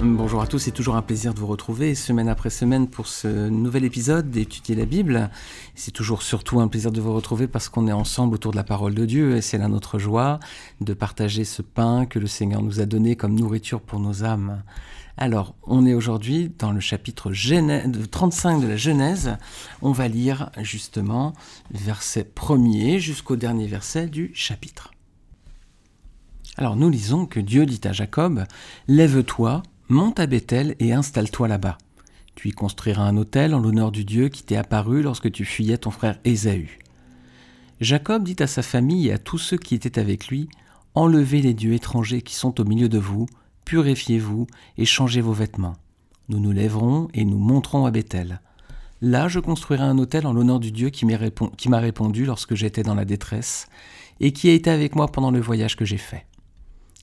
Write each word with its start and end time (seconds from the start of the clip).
Bonjour 0.00 0.40
à 0.40 0.46
tous, 0.46 0.60
c'est 0.60 0.70
toujours 0.70 0.94
un 0.94 1.02
plaisir 1.02 1.34
de 1.34 1.40
vous 1.40 1.48
retrouver 1.48 1.96
semaine 1.96 2.28
après 2.28 2.50
semaine 2.50 2.86
pour 2.86 3.08
ce 3.08 3.48
nouvel 3.48 3.84
épisode 3.84 4.30
d'Étudier 4.30 4.76
la 4.76 4.84
Bible. 4.84 5.28
C'est 5.74 5.90
toujours 5.90 6.22
surtout 6.22 6.60
un 6.60 6.68
plaisir 6.68 6.92
de 6.92 7.00
vous 7.00 7.12
retrouver 7.12 7.48
parce 7.48 7.68
qu'on 7.68 7.88
est 7.88 7.92
ensemble 7.92 8.36
autour 8.36 8.52
de 8.52 8.56
la 8.56 8.62
parole 8.62 8.94
de 8.94 9.04
Dieu 9.06 9.36
et 9.36 9.40
c'est 9.40 9.58
là 9.58 9.66
notre 9.66 9.98
joie 9.98 10.38
de 10.80 10.94
partager 10.94 11.44
ce 11.44 11.62
pain 11.62 12.06
que 12.06 12.20
le 12.20 12.28
Seigneur 12.28 12.62
nous 12.62 12.78
a 12.78 12.86
donné 12.86 13.16
comme 13.16 13.34
nourriture 13.34 13.80
pour 13.80 13.98
nos 13.98 14.22
âmes. 14.22 14.62
Alors, 15.16 15.56
on 15.64 15.84
est 15.84 15.94
aujourd'hui 15.94 16.52
dans 16.60 16.70
le 16.70 16.78
chapitre 16.78 17.32
35 17.32 18.60
de 18.60 18.68
la 18.68 18.76
Genèse. 18.76 19.36
On 19.82 19.90
va 19.90 20.06
lire 20.06 20.50
justement 20.58 21.32
verset 21.72 22.24
1er 22.36 23.00
jusqu'au 23.00 23.34
dernier 23.34 23.66
verset 23.66 24.06
du 24.06 24.30
chapitre. 24.32 24.92
Alors, 26.56 26.76
nous 26.76 26.88
lisons 26.88 27.26
que 27.26 27.40
Dieu 27.40 27.66
dit 27.66 27.80
à 27.82 27.92
Jacob 27.92 28.44
Lève-toi, 28.86 29.64
monte 29.88 30.20
à 30.20 30.26
Bethel 30.26 30.76
et 30.78 30.92
installe-toi 30.92 31.48
là-bas. 31.48 31.78
Tu 32.34 32.48
y 32.48 32.52
construiras 32.52 33.02
un 33.02 33.16
hôtel 33.16 33.54
en 33.54 33.58
l'honneur 33.58 33.90
du 33.90 34.04
Dieu 34.04 34.28
qui 34.28 34.42
t'est 34.42 34.56
apparu 34.56 35.02
lorsque 35.02 35.32
tu 35.32 35.44
fuyais 35.44 35.78
ton 35.78 35.90
frère 35.90 36.18
Ésaü. 36.24 36.78
Jacob 37.80 38.24
dit 38.24 38.36
à 38.40 38.46
sa 38.46 38.62
famille 38.62 39.08
et 39.08 39.12
à 39.12 39.18
tous 39.18 39.38
ceux 39.38 39.56
qui 39.56 39.74
étaient 39.74 39.98
avec 39.98 40.28
lui 40.28 40.48
Enlevez 40.94 41.42
les 41.42 41.54
dieux 41.54 41.74
étrangers 41.74 42.22
qui 42.22 42.34
sont 42.34 42.60
au 42.60 42.64
milieu 42.64 42.88
de 42.88 42.98
vous 42.98 43.26
purifiez-vous 43.68 44.46
et 44.78 44.86
changez 44.86 45.20
vos 45.20 45.34
vêtements. 45.34 45.76
Nous 46.30 46.40
nous 46.40 46.52
lèverons 46.52 47.08
et 47.12 47.26
nous 47.26 47.36
monterons 47.36 47.84
à 47.84 47.90
Bethel. 47.90 48.40
Là, 49.02 49.28
je 49.28 49.40
construirai 49.40 49.84
un 49.84 49.98
hôtel 49.98 50.26
en 50.26 50.32
l'honneur 50.32 50.58
du 50.58 50.72
Dieu 50.72 50.88
qui 50.88 51.04
m'a 51.04 51.78
répondu 51.78 52.24
lorsque 52.24 52.54
j'étais 52.54 52.82
dans 52.82 52.94
la 52.94 53.04
détresse, 53.04 53.68
et 54.20 54.32
qui 54.32 54.48
a 54.48 54.54
été 54.54 54.70
avec 54.70 54.96
moi 54.96 55.06
pendant 55.06 55.30
le 55.30 55.40
voyage 55.40 55.76
que 55.76 55.84
j'ai 55.84 55.98
fait. 55.98 56.24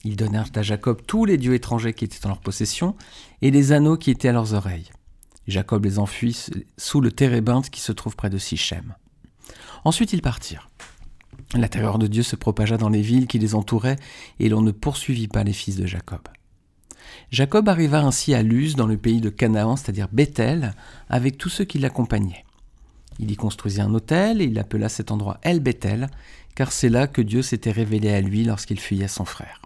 Ils 0.06 0.14
donnèrent 0.14 0.50
à 0.54 0.62
Jacob 0.62 1.00
tous 1.04 1.24
les 1.24 1.36
dieux 1.36 1.54
étrangers 1.54 1.92
qui 1.92 2.04
étaient 2.04 2.24
en 2.26 2.28
leur 2.28 2.40
possession, 2.40 2.94
et 3.42 3.50
les 3.50 3.72
anneaux 3.72 3.96
qui 3.96 4.12
étaient 4.12 4.28
à 4.28 4.32
leurs 4.32 4.54
oreilles. 4.54 4.92
Jacob 5.48 5.84
les 5.84 5.98
enfuit 5.98 6.46
sous 6.78 7.00
le 7.00 7.10
térébinthe 7.10 7.70
qui 7.70 7.80
se 7.80 7.90
trouve 7.90 8.14
près 8.14 8.30
de 8.30 8.38
Sichem. 8.38 8.94
Ensuite 9.84 10.12
ils 10.12 10.22
partirent. 10.22 10.68
La 11.54 11.68
terreur 11.68 11.98
de 11.98 12.06
Dieu 12.06 12.22
se 12.22 12.36
propagea 12.36 12.76
dans 12.76 12.88
les 12.88 13.02
villes 13.02 13.26
qui 13.26 13.40
les 13.40 13.56
entouraient, 13.56 13.98
et 14.38 14.48
l'on 14.48 14.62
ne 14.62 14.70
poursuivit 14.70 15.26
pas 15.26 15.42
les 15.42 15.52
fils 15.52 15.74
de 15.74 15.86
Jacob. 15.86 16.20
Jacob 17.32 17.68
arriva 17.68 18.00
ainsi 18.00 18.32
à 18.32 18.44
Luz 18.44 18.76
dans 18.76 18.86
le 18.86 18.96
pays 18.96 19.20
de 19.20 19.28
Canaan, 19.28 19.74
c'est-à-dire 19.74 20.08
Bethel, 20.12 20.76
avec 21.08 21.36
tous 21.36 21.48
ceux 21.48 21.64
qui 21.64 21.80
l'accompagnaient. 21.80 22.44
Il 23.18 23.32
y 23.32 23.34
construisit 23.34 23.80
un 23.80 23.92
hôtel 23.92 24.40
et 24.40 24.44
il 24.44 24.58
appela 24.60 24.88
cet 24.88 25.10
endroit 25.10 25.40
El 25.42 25.58
Bethel, 25.58 26.10
car 26.54 26.70
c'est 26.70 26.90
là 26.90 27.08
que 27.08 27.22
Dieu 27.22 27.42
s'était 27.42 27.72
révélé 27.72 28.12
à 28.12 28.20
lui 28.20 28.44
lorsqu'il 28.44 28.78
fuyait 28.78 29.08
son 29.08 29.24
frère. 29.24 29.62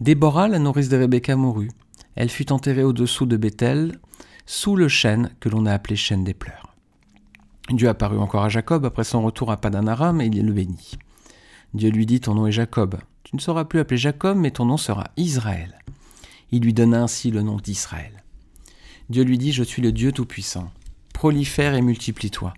Déborah, 0.00 0.48
la 0.48 0.58
nourrice 0.58 0.88
de 0.88 0.96
Rebecca, 0.96 1.36
mourut. 1.36 1.70
Elle 2.14 2.30
fut 2.30 2.52
enterrée 2.52 2.84
au-dessous 2.84 3.26
de 3.26 3.36
Bethel, 3.36 3.98
sous 4.46 4.74
le 4.74 4.88
chêne 4.88 5.30
que 5.40 5.50
l'on 5.50 5.66
a 5.66 5.72
appelé 5.74 5.94
chêne 5.94 6.24
des 6.24 6.32
pleurs. 6.32 6.74
Dieu 7.68 7.86
apparut 7.86 8.18
encore 8.18 8.44
à 8.44 8.48
Jacob 8.48 8.86
après 8.86 9.04
son 9.04 9.20
retour 9.22 9.50
à 9.50 9.58
Padanaram 9.58 10.22
et 10.22 10.26
il 10.26 10.46
le 10.46 10.54
bénit. 10.54 10.92
Dieu 11.74 11.90
lui 11.90 12.06
dit 12.06 12.18
Ton 12.18 12.34
nom 12.34 12.46
est 12.46 12.52
Jacob. 12.52 12.96
Tu 13.24 13.36
ne 13.36 13.40
seras 13.42 13.66
plus 13.66 13.78
appelé 13.78 13.98
Jacob, 13.98 14.38
mais 14.38 14.50
ton 14.50 14.64
nom 14.64 14.78
sera 14.78 15.08
Israël. 15.18 15.78
Il 16.50 16.62
lui 16.62 16.72
donna 16.72 17.02
ainsi 17.02 17.30
le 17.30 17.42
nom 17.42 17.56
d'Israël. 17.56 18.24
Dieu 19.10 19.22
lui 19.22 19.36
dit, 19.36 19.52
Je 19.52 19.62
suis 19.62 19.82
le 19.82 19.92
Dieu 19.92 20.12
Tout-Puissant. 20.12 20.70
Prolifère 21.12 21.74
et 21.74 21.82
multiplie-toi. 21.82 22.54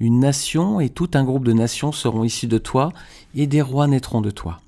Une 0.00 0.18
nation 0.18 0.80
et 0.80 0.88
tout 0.88 1.10
un 1.14 1.22
groupe 1.22 1.44
de 1.44 1.52
nations 1.52 1.92
seront 1.92 2.24
issus 2.24 2.48
de 2.48 2.58
toi, 2.58 2.92
et 3.36 3.46
des 3.46 3.62
rois 3.62 3.86
naîtront 3.86 4.20
de 4.20 4.32
toi. 4.32 4.60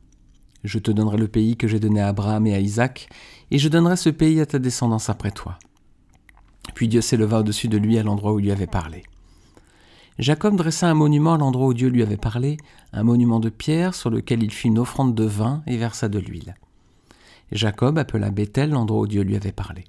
Je 0.66 0.80
te 0.80 0.90
donnerai 0.90 1.16
le 1.16 1.28
pays 1.28 1.56
que 1.56 1.68
j'ai 1.68 1.78
donné 1.78 2.00
à 2.00 2.08
Abraham 2.08 2.44
et 2.48 2.54
à 2.54 2.58
Isaac, 2.58 3.08
et 3.52 3.58
je 3.58 3.68
donnerai 3.68 3.96
ce 3.96 4.10
pays 4.10 4.40
à 4.40 4.46
ta 4.46 4.58
descendance 4.58 5.08
après 5.08 5.30
toi. 5.30 5.60
Puis 6.74 6.88
Dieu 6.88 7.00
s'éleva 7.00 7.38
au-dessus 7.38 7.68
de 7.68 7.78
lui 7.78 7.98
à 7.98 8.02
l'endroit 8.02 8.32
où 8.32 8.40
il 8.40 8.46
lui 8.46 8.52
avait 8.52 8.66
parlé. 8.66 9.04
Jacob 10.18 10.56
dressa 10.56 10.88
un 10.88 10.94
monument 10.94 11.34
à 11.34 11.38
l'endroit 11.38 11.68
où 11.68 11.74
Dieu 11.74 11.88
lui 11.88 12.02
avait 12.02 12.16
parlé, 12.16 12.56
un 12.92 13.04
monument 13.04 13.38
de 13.38 13.48
pierre 13.48 13.94
sur 13.94 14.10
lequel 14.10 14.42
il 14.42 14.50
fit 14.50 14.66
une 14.66 14.80
offrande 14.80 15.14
de 15.14 15.24
vin 15.24 15.62
et 15.68 15.76
versa 15.76 16.08
de 16.08 16.18
l'huile. 16.18 16.56
Jacob 17.52 17.96
appela 17.96 18.30
Bethel 18.30 18.70
l'endroit 18.70 19.02
où 19.02 19.06
Dieu 19.06 19.22
lui 19.22 19.36
avait 19.36 19.52
parlé. 19.52 19.84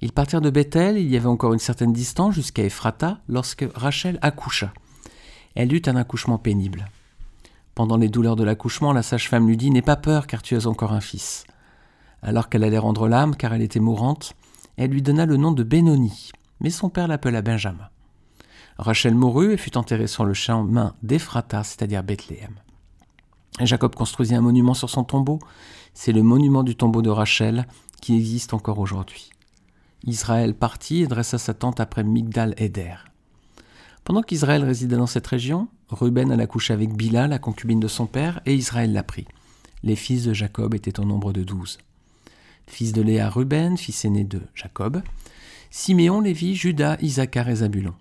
Ils 0.00 0.12
partirent 0.12 0.40
de 0.40 0.50
Bethel, 0.50 0.96
il 0.96 1.08
y 1.08 1.16
avait 1.16 1.26
encore 1.26 1.54
une 1.54 1.58
certaine 1.58 1.92
distance 1.92 2.36
jusqu'à 2.36 2.62
Ephrata, 2.62 3.18
lorsque 3.28 3.66
Rachel 3.74 4.20
accoucha. 4.22 4.72
Elle 5.56 5.74
eut 5.74 5.82
un 5.86 5.96
accouchement 5.96 6.38
pénible. 6.38 6.88
Pendant 7.78 7.96
les 7.96 8.08
douleurs 8.08 8.34
de 8.34 8.42
l'accouchement, 8.42 8.92
la 8.92 9.04
sage-femme 9.04 9.46
lui 9.46 9.56
dit 9.56 9.70
N'aie 9.70 9.82
pas 9.82 9.94
peur, 9.94 10.26
car 10.26 10.42
tu 10.42 10.56
as 10.56 10.66
encore 10.66 10.92
un 10.92 11.00
fils. 11.00 11.44
Alors 12.22 12.48
qu'elle 12.48 12.64
allait 12.64 12.76
rendre 12.76 13.06
l'âme, 13.06 13.36
car 13.36 13.54
elle 13.54 13.62
était 13.62 13.78
mourante, 13.78 14.34
elle 14.76 14.90
lui 14.90 15.00
donna 15.00 15.26
le 15.26 15.36
nom 15.36 15.52
de 15.52 15.62
Benoni, 15.62 16.32
mais 16.58 16.70
son 16.70 16.88
père 16.88 17.06
l'appela 17.06 17.40
Benjamin. 17.40 17.88
Rachel 18.78 19.14
mourut 19.14 19.52
et 19.52 19.56
fut 19.56 19.76
enterrée 19.76 20.08
sur 20.08 20.24
le 20.24 20.34
chemin 20.34 20.96
d'Ephrata, 21.04 21.62
c'est-à-dire 21.62 22.02
Bethléem. 22.02 22.56
Jacob 23.60 23.94
construisit 23.94 24.34
un 24.34 24.40
monument 24.40 24.74
sur 24.74 24.90
son 24.90 25.04
tombeau. 25.04 25.38
C'est 25.94 26.10
le 26.10 26.24
monument 26.24 26.64
du 26.64 26.74
tombeau 26.74 27.00
de 27.00 27.10
Rachel 27.10 27.64
qui 28.02 28.16
existe 28.16 28.54
encore 28.54 28.80
aujourd'hui. 28.80 29.30
Israël 30.04 30.52
partit 30.52 31.02
et 31.02 31.06
dressa 31.06 31.38
sa 31.38 31.54
tente 31.54 31.78
après 31.78 32.02
Migdal 32.02 32.54
Eder. 32.56 33.07
Pendant 34.08 34.22
qu'Israël 34.22 34.64
résidait 34.64 34.96
dans 34.96 35.06
cette 35.06 35.26
région, 35.26 35.68
Ruben 35.90 36.32
alla 36.32 36.46
coucher 36.46 36.72
avec 36.72 36.94
Bila, 36.94 37.28
la 37.28 37.38
concubine 37.38 37.78
de 37.78 37.88
son 37.88 38.06
père, 38.06 38.40
et 38.46 38.54
Israël 38.54 38.90
l'a 38.94 39.02
pris. 39.02 39.26
Les 39.82 39.96
fils 39.96 40.24
de 40.24 40.32
Jacob 40.32 40.74
étaient 40.74 40.98
au 40.98 41.04
nombre 41.04 41.34
de 41.34 41.44
douze. 41.44 41.76
Fils 42.66 42.94
de 42.94 43.02
Léa, 43.02 43.28
Ruben, 43.28 43.76
fils 43.76 44.06
aîné 44.06 44.24
de 44.24 44.40
Jacob. 44.54 45.02
Siméon, 45.68 46.22
Lévi, 46.22 46.56
Judas, 46.56 46.96
Isaacar 47.02 47.50
et 47.50 47.56
Zabulon. 47.56 47.92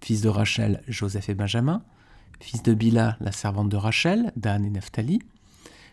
Fils 0.00 0.20
de 0.20 0.28
Rachel, 0.28 0.80
Joseph 0.86 1.28
et 1.28 1.34
Benjamin 1.34 1.82
fils 2.40 2.62
de 2.62 2.72
Bila, 2.72 3.16
la 3.20 3.32
servante 3.32 3.68
de 3.68 3.76
Rachel, 3.76 4.30
Dan 4.36 4.64
et 4.64 4.70
Naphtali, 4.70 5.18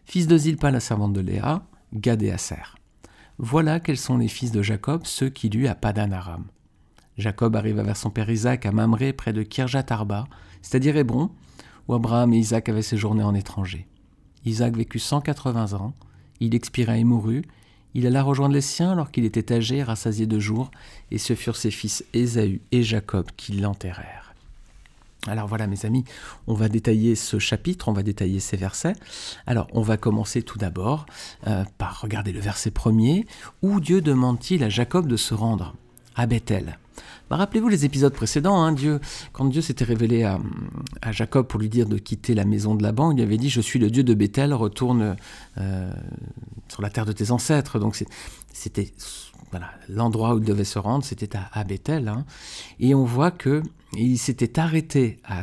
fils 0.06 0.28
de 0.28 0.38
Zilpa, 0.38 0.70
la 0.70 0.80
servante 0.80 1.14
de 1.14 1.22
Léa, 1.22 1.66
Gad 1.92 2.22
et 2.22 2.32
Aser. 2.32 2.78
Voilà 3.40 3.80
quels 3.80 3.98
sont 3.98 4.20
les 4.20 4.28
fils 4.28 4.52
de 4.52 4.62
Jacob, 4.62 5.02
ceux 5.06 5.30
qu'il 5.30 5.58
eut 5.58 5.68
à 5.68 5.74
Padan 5.74 6.12
Aram. 6.12 6.46
Jacob 7.18 7.56
arriva 7.56 7.84
vers 7.84 7.98
son 7.98 8.10
père 8.10 8.30
Isaac 8.30 8.66
à 8.66 8.72
Mamré, 8.72 9.14
près 9.14 9.34
de 9.34 9.44
Kirjat 9.44 9.86
Arba, 9.90 10.28
c'est-à-dire 10.62 10.98
Hébron, 10.98 11.30
où 11.88 11.94
Abraham 11.94 12.34
et 12.34 12.38
Isaac 12.38 12.70
avaient 12.70 12.82
séjourné 12.82 13.24
en 13.24 13.34
étranger. 13.34 13.88
Isaac 14.46 14.76
vécut 14.76 15.00
180 15.00 15.74
ans, 15.74 15.94
il 16.40 16.54
expira 16.56 16.98
et 16.98 17.04
mourut, 17.04 17.44
il 17.94 18.06
alla 18.06 18.22
rejoindre 18.22 18.54
les 18.54 18.62
siens 18.62 18.92
alors 18.92 19.10
qu'il 19.10 19.24
était 19.24 19.54
âgé, 19.54 19.82
rassasié 19.82 20.28
de 20.28 20.40
jours, 20.40 20.70
et 21.12 21.18
ce 21.18 21.34
furent 21.34 21.56
ses 21.56 21.72
fils 21.72 22.04
Ésaü 22.14 22.62
et 22.72 22.84
Jacob 22.84 23.28
qui 23.38 23.54
l'enterrèrent. 23.54 24.34
Alors 25.28 25.48
voilà 25.48 25.66
mes 25.66 25.86
amis, 25.86 26.04
on 26.46 26.54
va 26.54 26.70
détailler 26.70 27.16
ce 27.16 27.40
chapitre, 27.40 27.88
on 27.88 27.94
va 27.94 28.04
détailler 28.04 28.40
ces 28.40 28.58
versets. 28.58 28.94
Alors 29.48 29.68
on 29.74 29.82
va 29.82 29.98
commencer 29.98 30.44
tout 30.44 30.60
d'abord 30.60 31.08
euh, 31.48 31.64
par 31.78 32.02
regarder 32.02 32.32
le 32.32 32.40
verset 32.40 32.70
premier, 32.70 33.26
où 33.62 33.80
Dieu 33.80 34.02
demande-t-il 34.02 34.64
à 34.64 34.70
Jacob 34.70 35.08
de 35.08 35.18
se 35.18 35.34
rendre? 35.34 35.74
À 36.16 36.28
Bethel 36.28 36.78
bah, 37.30 37.36
Rappelez-vous 37.38 37.70
les 37.70 37.86
épisodes 37.86 38.14
précédents, 38.14 38.62
hein, 38.62 38.72
Dieu, 38.72 39.00
quand 39.34 39.46
Dieu 39.46 39.62
s'était 39.62 39.86
révélé 39.86 40.24
à, 40.24 40.40
Jacob 41.12 41.48
pour 41.48 41.60
lui 41.60 41.70
dire 41.70 41.88
de 41.88 41.98
quitter 41.98 42.34
la 42.34 42.46
maison 42.46 42.76
de 42.76 42.84
Laban, 42.84 43.12
il 43.12 43.18
lui 43.18 43.24
avait 43.24 43.38
dit 43.38 43.50
Je 43.50 43.62
suis 43.62 43.80
le 43.80 43.90
Dieu 43.90 44.04
de 44.04 44.14
Bethel, 44.14 44.54
retourne 44.54 45.16
euh, 45.58 45.92
sur 46.68 46.82
la 46.82 46.90
terre 46.90 47.06
de 47.06 47.12
tes 47.12 47.32
ancêtres. 47.32 47.80
Donc 47.80 48.02
c'était 48.52 48.92
l'endroit 49.90 50.36
où 50.36 50.40
il 50.40 50.46
devait 50.46 50.64
se 50.64 50.80
rendre, 50.80 51.04
c'était 51.04 51.38
à, 51.52 51.64
Bethel. 51.64 52.08
Hein. 52.08 52.26
Et 52.80 52.96
on 52.96 53.06
voit 53.06 53.32
que 53.32 53.64
il 53.98 54.18
s'était 54.18 54.60
arrêté 54.60 55.20
à 55.24 55.42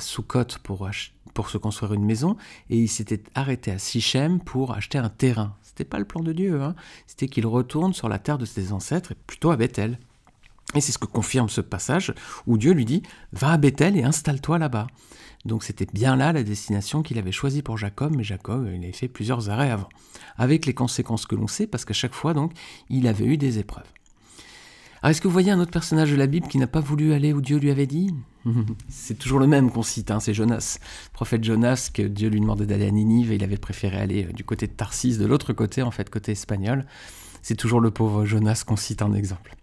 pour, 0.63 0.91
pour 1.35 1.51
se 1.51 1.59
construire 1.59 1.95
une 1.95 2.05
maison, 2.05 2.37
et 2.71 2.79
il 2.79 2.89
s'était 2.89 3.23
arrêté 3.35 3.71
à 3.71 3.79
Sichem 3.79 4.41
pour 4.41 4.73
acheter 4.73 4.99
un 4.99 5.09
terrain. 5.09 5.57
C'était 5.63 5.85
pas 5.85 5.99
le 5.99 6.05
plan 6.05 6.23
de 6.23 6.33
Dieu, 6.33 6.61
hein. 6.61 6.75
c'était 7.07 7.29
qu'il 7.29 7.47
retourne 7.47 7.95
sur 7.95 8.09
la 8.09 8.19
terre 8.19 8.39
de 8.39 8.45
ses 8.45 8.73
ancêtres, 8.73 9.13
et 9.13 9.17
plutôt 9.27 9.51
à 9.51 9.57
Bethel. 9.57 9.99
Et 10.75 10.81
c'est 10.81 10.93
ce 10.93 10.99
que 10.99 11.07
confirme 11.07 11.49
ce 11.49 11.61
passage 11.61 12.15
où 12.47 12.57
Dieu 12.57 12.73
lui 12.73 12.85
dit 12.85 13.03
Va 13.33 13.51
à 13.53 13.57
Bethel 13.57 13.97
et 13.97 14.05
installe-toi 14.05 14.59
là-bas. 14.59 14.87
Donc 15.45 15.65
c'était 15.65 15.87
bien 15.93 16.17
là 16.17 16.33
la 16.33 16.43
destination 16.43 17.03
qu'il 17.03 17.19
avait 17.19 17.33
choisie 17.33 17.63
pour 17.63 17.77
Jacob, 17.77 18.15
mais 18.17 18.25
Jacob, 18.25 18.69
il 18.73 18.83
avait 18.83 18.93
fait 18.93 19.09
plusieurs 19.09 19.51
arrêts 19.51 19.71
avant. 19.71 19.89
Avec 20.37 20.67
les 20.67 20.75
conséquences 20.75 21.27
que 21.27 21.35
l'on 21.35 21.49
sait, 21.49 21.67
parce 21.67 21.85
qu'à 21.85 21.95
chaque 21.95 22.15
fois, 22.15 22.33
donc, 22.33 22.53
il 22.89 23.07
avait 23.07 23.27
eu 23.27 23.37
des 23.37 23.59
épreuves. 23.59 23.87
Alors, 25.03 25.11
est-ce 25.11 25.21
que 25.21 25.27
vous 25.27 25.33
voyez 25.33 25.51
un 25.51 25.59
autre 25.59 25.73
personnage 25.73 26.13
de 26.13 26.17
la 26.17 26.29
Bible 26.29 26.47
qui 26.47 26.59
n'a 26.59 26.69
pas 26.69 26.79
voulu 26.79 27.13
aller 27.13 27.33
où 27.33 27.41
Dieu 27.41 27.59
lui 27.59 27.73
avait 27.73 27.89
dit? 27.89 28.15
C'est 28.89 29.19
toujours 29.19 29.41
le 29.41 29.49
même 29.49 29.71
qu'on 29.73 29.83
cite, 29.83 30.13
hein, 30.13 30.21
c'est 30.21 30.35
Jonas. 30.35 30.79
Prophète 31.13 31.43
Jonas, 31.43 31.91
que 31.93 32.03
Dieu 32.03 32.29
lui 32.29 32.41
demandait 32.41 32.67
d'aller 32.67 32.87
à 32.87 32.91
Ninive 32.91 33.33
et 33.33 33.35
il 33.35 33.45
avait 33.45 33.57
préféré 33.57 33.99
aller 33.99 34.27
euh, 34.27 34.33
du 34.33 34.45
côté 34.45 34.69
de 34.69 34.73
Tarsis, 34.73 35.19
de 35.19 35.27
l'autre 35.27 35.53
côté, 35.53 35.83
en 35.83 35.91
fait, 35.91 36.09
côté 36.09 36.33
espagnol. 36.33 36.87
C'est 37.41 37.57
toujours 37.57 37.81
le 37.81 37.91
pauvre 37.91 38.25
Jonas 38.25 38.63
qu'on 38.65 38.77
cite 38.77 39.03
en 39.03 39.13
exemple. 39.13 39.57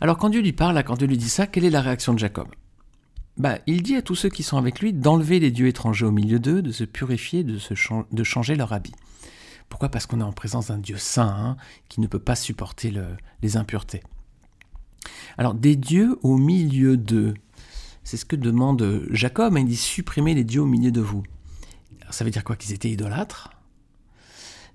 Alors, 0.00 0.16
quand 0.16 0.28
Dieu 0.28 0.40
lui 0.40 0.52
parle, 0.52 0.82
quand 0.84 0.96
Dieu 0.96 1.06
lui 1.06 1.18
dit 1.18 1.28
ça, 1.28 1.46
quelle 1.46 1.64
est 1.64 1.70
la 1.70 1.80
réaction 1.80 2.14
de 2.14 2.18
Jacob? 2.18 2.48
Bah, 3.36 3.58
il 3.66 3.82
dit 3.82 3.94
à 3.94 4.02
tous 4.02 4.16
ceux 4.16 4.28
qui 4.28 4.42
sont 4.42 4.56
avec 4.56 4.80
lui 4.80 4.92
d'enlever 4.92 5.38
les 5.38 5.50
dieux 5.50 5.68
étrangers 5.68 6.06
au 6.06 6.10
milieu 6.10 6.38
d'eux, 6.40 6.60
de 6.60 6.72
se 6.72 6.84
purifier, 6.84 7.44
de, 7.44 8.24
changer 8.24 8.56
leur 8.56 8.72
habit. 8.72 8.94
Pourquoi? 9.68 9.90
Parce 9.90 10.06
qu'on 10.06 10.20
est 10.20 10.24
en 10.24 10.32
présence 10.32 10.68
d'un 10.68 10.78
Dieu 10.78 10.96
saint 10.96 11.28
hein, 11.28 11.56
qui 11.88 12.00
ne 12.00 12.06
peut 12.06 12.18
pas 12.18 12.34
supporter 12.34 12.92
les 13.42 13.56
impuretés. 13.56 14.02
Alors, 15.36 15.54
des 15.54 15.76
dieux 15.76 16.18
au 16.22 16.36
milieu 16.36 16.96
d'eux, 16.96 17.34
c'est 18.02 18.16
ce 18.16 18.24
que 18.24 18.36
demande 18.36 19.06
Jacob. 19.10 19.56
Hein, 19.56 19.60
il 19.60 19.66
dit 19.66 19.76
supprimez 19.76 20.34
les 20.34 20.44
dieux 20.44 20.62
au 20.62 20.66
milieu 20.66 20.90
de 20.90 21.00
vous. 21.00 21.22
ça 22.10 22.24
veut 22.24 22.30
dire 22.30 22.42
quoi? 22.42 22.56
Qu'ils 22.56 22.72
étaient 22.72 22.90
idolâtres? 22.90 23.50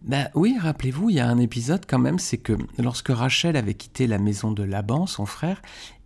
Ben 0.03 0.29
oui, 0.33 0.57
rappelez-vous, 0.59 1.09
il 1.09 1.15
y 1.15 1.19
a 1.21 1.27
un 1.29 1.37
épisode 1.37 1.85
quand 1.87 1.99
même, 1.99 2.19
c'est 2.19 2.37
que 2.37 2.53
lorsque 2.77 3.07
Rachel 3.07 3.55
avait 3.55 3.73
quitté 3.73 4.05
la 4.05 4.17
maison 4.17 4.51
de 4.51 4.61
Laban, 4.61 5.07
son 5.07 5.25
frère, 5.25 5.61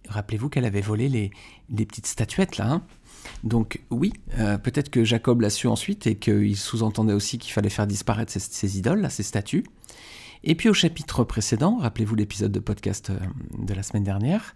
rappelez-vous 0.08 0.50
qu'elle 0.50 0.66
avait 0.66 0.82
volé 0.82 1.10
les, 1.10 1.86
petites 1.86 2.06
statuettes 2.06 2.58
là. 2.58 2.70
Hein. 2.70 2.84
Donc 3.44 3.82
oui, 3.90 4.14
euh, 4.38 4.60
peut-être 4.60 4.90
que 4.90 5.04
Jacob 5.04 5.42
l'a 5.42 5.50
su 5.50 5.66
ensuite 5.66 6.06
et 6.06 6.16
qu'il 6.16 6.56
sous-entendait 6.56 7.14
aussi 7.14 7.40
qu'il 7.40 7.54
fallait 7.54 7.70
faire 7.70 7.88
disparaître 7.88 8.32
ces, 8.32 8.78
idoles, 8.78 9.10
ces 9.10 9.24
statues. 9.24 9.66
Et 10.44 10.54
puis 10.54 10.70
au 10.70 10.74
chapitre 10.76 11.24
précédent, 11.24 11.78
rappelez-vous 11.78 12.14
l'épisode 12.14 12.52
de 12.52 12.60
podcast 12.60 13.10
euh, 13.10 13.18
de 13.58 13.74
la 13.74 13.82
semaine 13.82 14.04
dernière, 14.04 14.54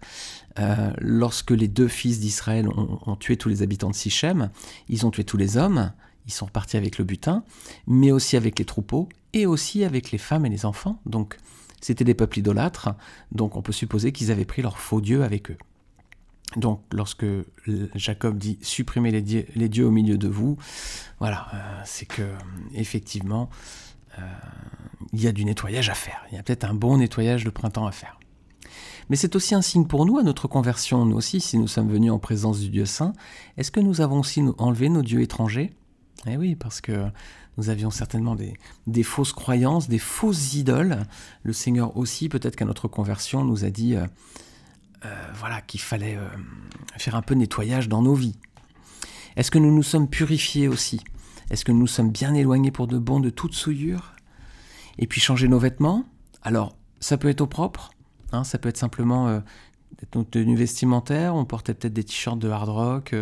euh, 0.60 0.92
lorsque 1.00 1.50
les 1.50 1.66
deux 1.66 1.88
fils 1.88 2.20
d'Israël 2.20 2.68
ont, 2.68 3.00
ont, 3.04 3.16
tué 3.16 3.36
tous 3.36 3.48
les 3.48 3.62
habitants 3.62 3.90
de 3.90 3.96
Sichem, 3.96 4.50
ils 4.88 5.04
ont 5.04 5.10
tué 5.10 5.24
tous 5.24 5.36
les 5.36 5.56
hommes, 5.56 5.92
ils 6.28 6.32
sont 6.32 6.46
repartis 6.46 6.76
avec 6.76 6.98
le 6.98 7.04
butin, 7.04 7.42
mais 7.88 8.12
aussi 8.12 8.36
avec 8.36 8.60
les 8.60 8.64
troupeaux 8.64 9.08
et 9.32 9.46
aussi 9.46 9.84
avec 9.84 10.10
les 10.10 10.18
femmes 10.18 10.46
et 10.46 10.48
les 10.48 10.66
enfants. 10.66 11.00
Donc 11.06 11.38
c'était 11.80 12.04
des 12.04 12.14
peuples 12.14 12.38
idolâtres, 12.38 12.90
donc 13.32 13.56
on 13.56 13.62
peut 13.62 13.72
supposer 13.72 14.12
qu'ils 14.12 14.30
avaient 14.30 14.44
pris 14.44 14.62
leur 14.62 14.78
faux 14.78 15.00
Dieu 15.00 15.24
avec 15.24 15.50
eux. 15.50 15.58
Donc 16.56 16.82
lorsque 16.92 17.24
Jacob 17.94 18.36
dit 18.38 18.58
supprimez 18.62 19.10
les 19.10 19.22
dieux, 19.68 19.86
au 19.86 19.90
milieu 19.90 20.18
de 20.18 20.28
vous, 20.28 20.58
voilà, 21.18 21.48
euh, 21.54 21.80
c'est 21.84 22.06
que 22.06 22.22
effectivement 22.74 23.48
euh, 24.18 24.22
il 25.12 25.22
y 25.22 25.26
a 25.26 25.32
du 25.32 25.44
nettoyage 25.44 25.88
à 25.88 25.94
faire. 25.94 26.24
Il 26.30 26.36
y 26.36 26.38
a 26.38 26.42
peut-être 26.42 26.64
un 26.64 26.74
bon 26.74 26.98
nettoyage 26.98 27.44
de 27.44 27.50
printemps 27.50 27.86
à 27.86 27.92
faire. 27.92 28.18
Mais 29.08 29.16
c'est 29.16 29.34
aussi 29.36 29.54
un 29.54 29.62
signe 29.62 29.86
pour 29.86 30.06
nous 30.06 30.18
à 30.18 30.22
notre 30.22 30.48
conversion, 30.48 31.04
nous 31.04 31.16
aussi, 31.16 31.40
si 31.40 31.58
nous 31.58 31.66
sommes 31.66 31.90
venus 31.90 32.12
en 32.12 32.18
présence 32.18 32.60
du 32.60 32.68
Dieu 32.68 32.86
saint. 32.86 33.12
Est-ce 33.56 33.70
que 33.70 33.80
nous 33.80 34.00
avons 34.00 34.20
aussi 34.20 34.42
enlevé 34.58 34.88
nos 34.88 35.02
dieux 35.02 35.20
étrangers? 35.20 35.72
Eh 36.26 36.36
oui, 36.36 36.54
parce 36.54 36.80
que 36.80 37.06
nous 37.58 37.68
avions 37.68 37.90
certainement 37.90 38.36
des, 38.86 39.02
fausses 39.02 39.32
croyances, 39.32 39.88
des 39.88 39.98
fausses 39.98 40.54
idoles. 40.54 41.04
Le 41.42 41.52
Seigneur 41.52 41.96
aussi, 41.96 42.28
peut-être 42.28 42.56
qu'à 42.56 42.64
notre 42.64 42.88
conversion, 42.88 43.44
nous 43.44 43.64
a 43.64 43.70
dit 43.70 43.94
euh, 43.94 44.06
euh, 45.04 45.26
voilà, 45.34 45.60
qu'il 45.60 45.80
fallait 45.80 46.16
euh, 46.16 46.26
faire 46.96 47.14
un 47.14 47.22
peu 47.22 47.34
de 47.34 47.40
nettoyage 47.40 47.88
dans 47.88 48.02
nos 48.02 48.14
vies. 48.14 48.36
Est-ce 49.36 49.50
que 49.50 49.58
nous 49.58 49.74
nous 49.74 49.82
sommes 49.82 50.08
purifiés 50.08 50.68
aussi? 50.68 51.00
Est-ce 51.50 51.64
que 51.64 51.72
nous 51.72 51.86
sommes 51.86 52.10
bien 52.10 52.34
éloignés 52.34 52.70
pour 52.70 52.86
de 52.86 52.98
bon 52.98 53.20
de 53.20 53.30
toute 53.30 53.54
souillure? 53.54 54.12
Et 54.98 55.06
puis 55.06 55.20
changer 55.20 55.48
nos 55.48 55.58
vêtements? 55.58 56.04
Alors, 56.42 56.76
ça 57.00 57.18
peut 57.18 57.28
être 57.28 57.42
au 57.42 57.46
propre, 57.46 57.90
hein, 58.32 58.44
ça 58.44 58.58
peut 58.58 58.68
être 58.68 58.78
simplement 58.78 59.42
notre 60.14 60.30
tenue 60.30 60.56
vestimentaire, 60.56 61.34
on 61.34 61.44
portait 61.44 61.74
peut-être 61.74 61.92
des 61.92 62.04
t-shirts 62.04 62.38
de 62.38 62.48
hard 62.48 62.68
rock, 62.68 63.14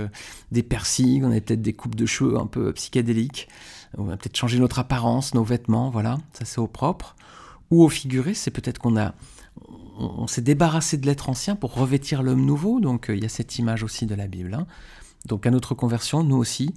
des 0.51 0.63
persils, 0.63 1.23
on 1.25 1.31
avait 1.31 1.41
peut-être 1.41 1.63
des 1.63 1.75
coupes 1.75 1.95
de 1.95 2.07
cheveux 2.07 2.39
un 2.39 2.47
peu 2.47 2.73
psychédéliques 2.73 3.49
on 3.99 4.05
va 4.05 4.17
peut-être 4.17 4.37
changer 4.37 4.59
notre 4.59 4.79
apparence, 4.79 5.35
nos 5.35 5.45
vêtements, 5.45 5.91
voilà, 5.91 6.19
ça 6.33 6.45
c'est 6.45 6.61
au 6.61 6.67
propre. 6.67 7.17
Ou 7.71 7.85
au 7.85 7.89
figuré, 7.89 8.35
c'est 8.35 8.51
peut-être 8.51 8.79
qu'on 8.79 8.97
a, 8.97 9.15
on, 9.99 10.27
s'est 10.27 10.43
débarrassé 10.43 10.97
de 10.97 11.07
l'être 11.07 11.29
ancien 11.29 11.57
pour 11.57 11.75
revêtir 11.75 12.23
l'homme 12.23 12.45
nouveau, 12.45 12.81
donc 12.81 13.11
euh, 13.11 13.17
il 13.17 13.23
y 13.23 13.27
a 13.27 13.29
cette 13.29 13.59
image 13.59 13.83
aussi 13.83 14.07
de 14.07 14.15
la 14.15 14.27
Bible. 14.27 14.55
Hein. 14.55 14.67
Donc 15.27 15.47
à 15.47 15.51
notre 15.51 15.75
conversion, 15.75 16.25
nous 16.25 16.37
aussi, 16.37 16.75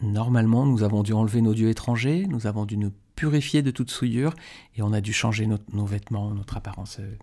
normalement, 0.00 0.66
nous 0.66 0.82
avons 0.82 1.02
dû 1.02 1.12
enlever 1.12 1.40
nos 1.40 1.54
dieux 1.54 1.68
étrangers, 1.68 2.26
nous 2.28 2.46
avons 2.46 2.64
dû 2.64 2.76
nous 2.76 2.92
purifier 3.16 3.62
de 3.62 3.70
toute 3.70 3.90
souillure, 3.90 4.34
et 4.76 4.82
on 4.82 4.92
a 4.92 5.00
dû 5.00 5.12
changer 5.12 5.46
nos 5.46 5.84
vêtements, 5.84 6.30
notre 6.30 6.56
apparence 6.56 6.98
euh, 7.00 7.16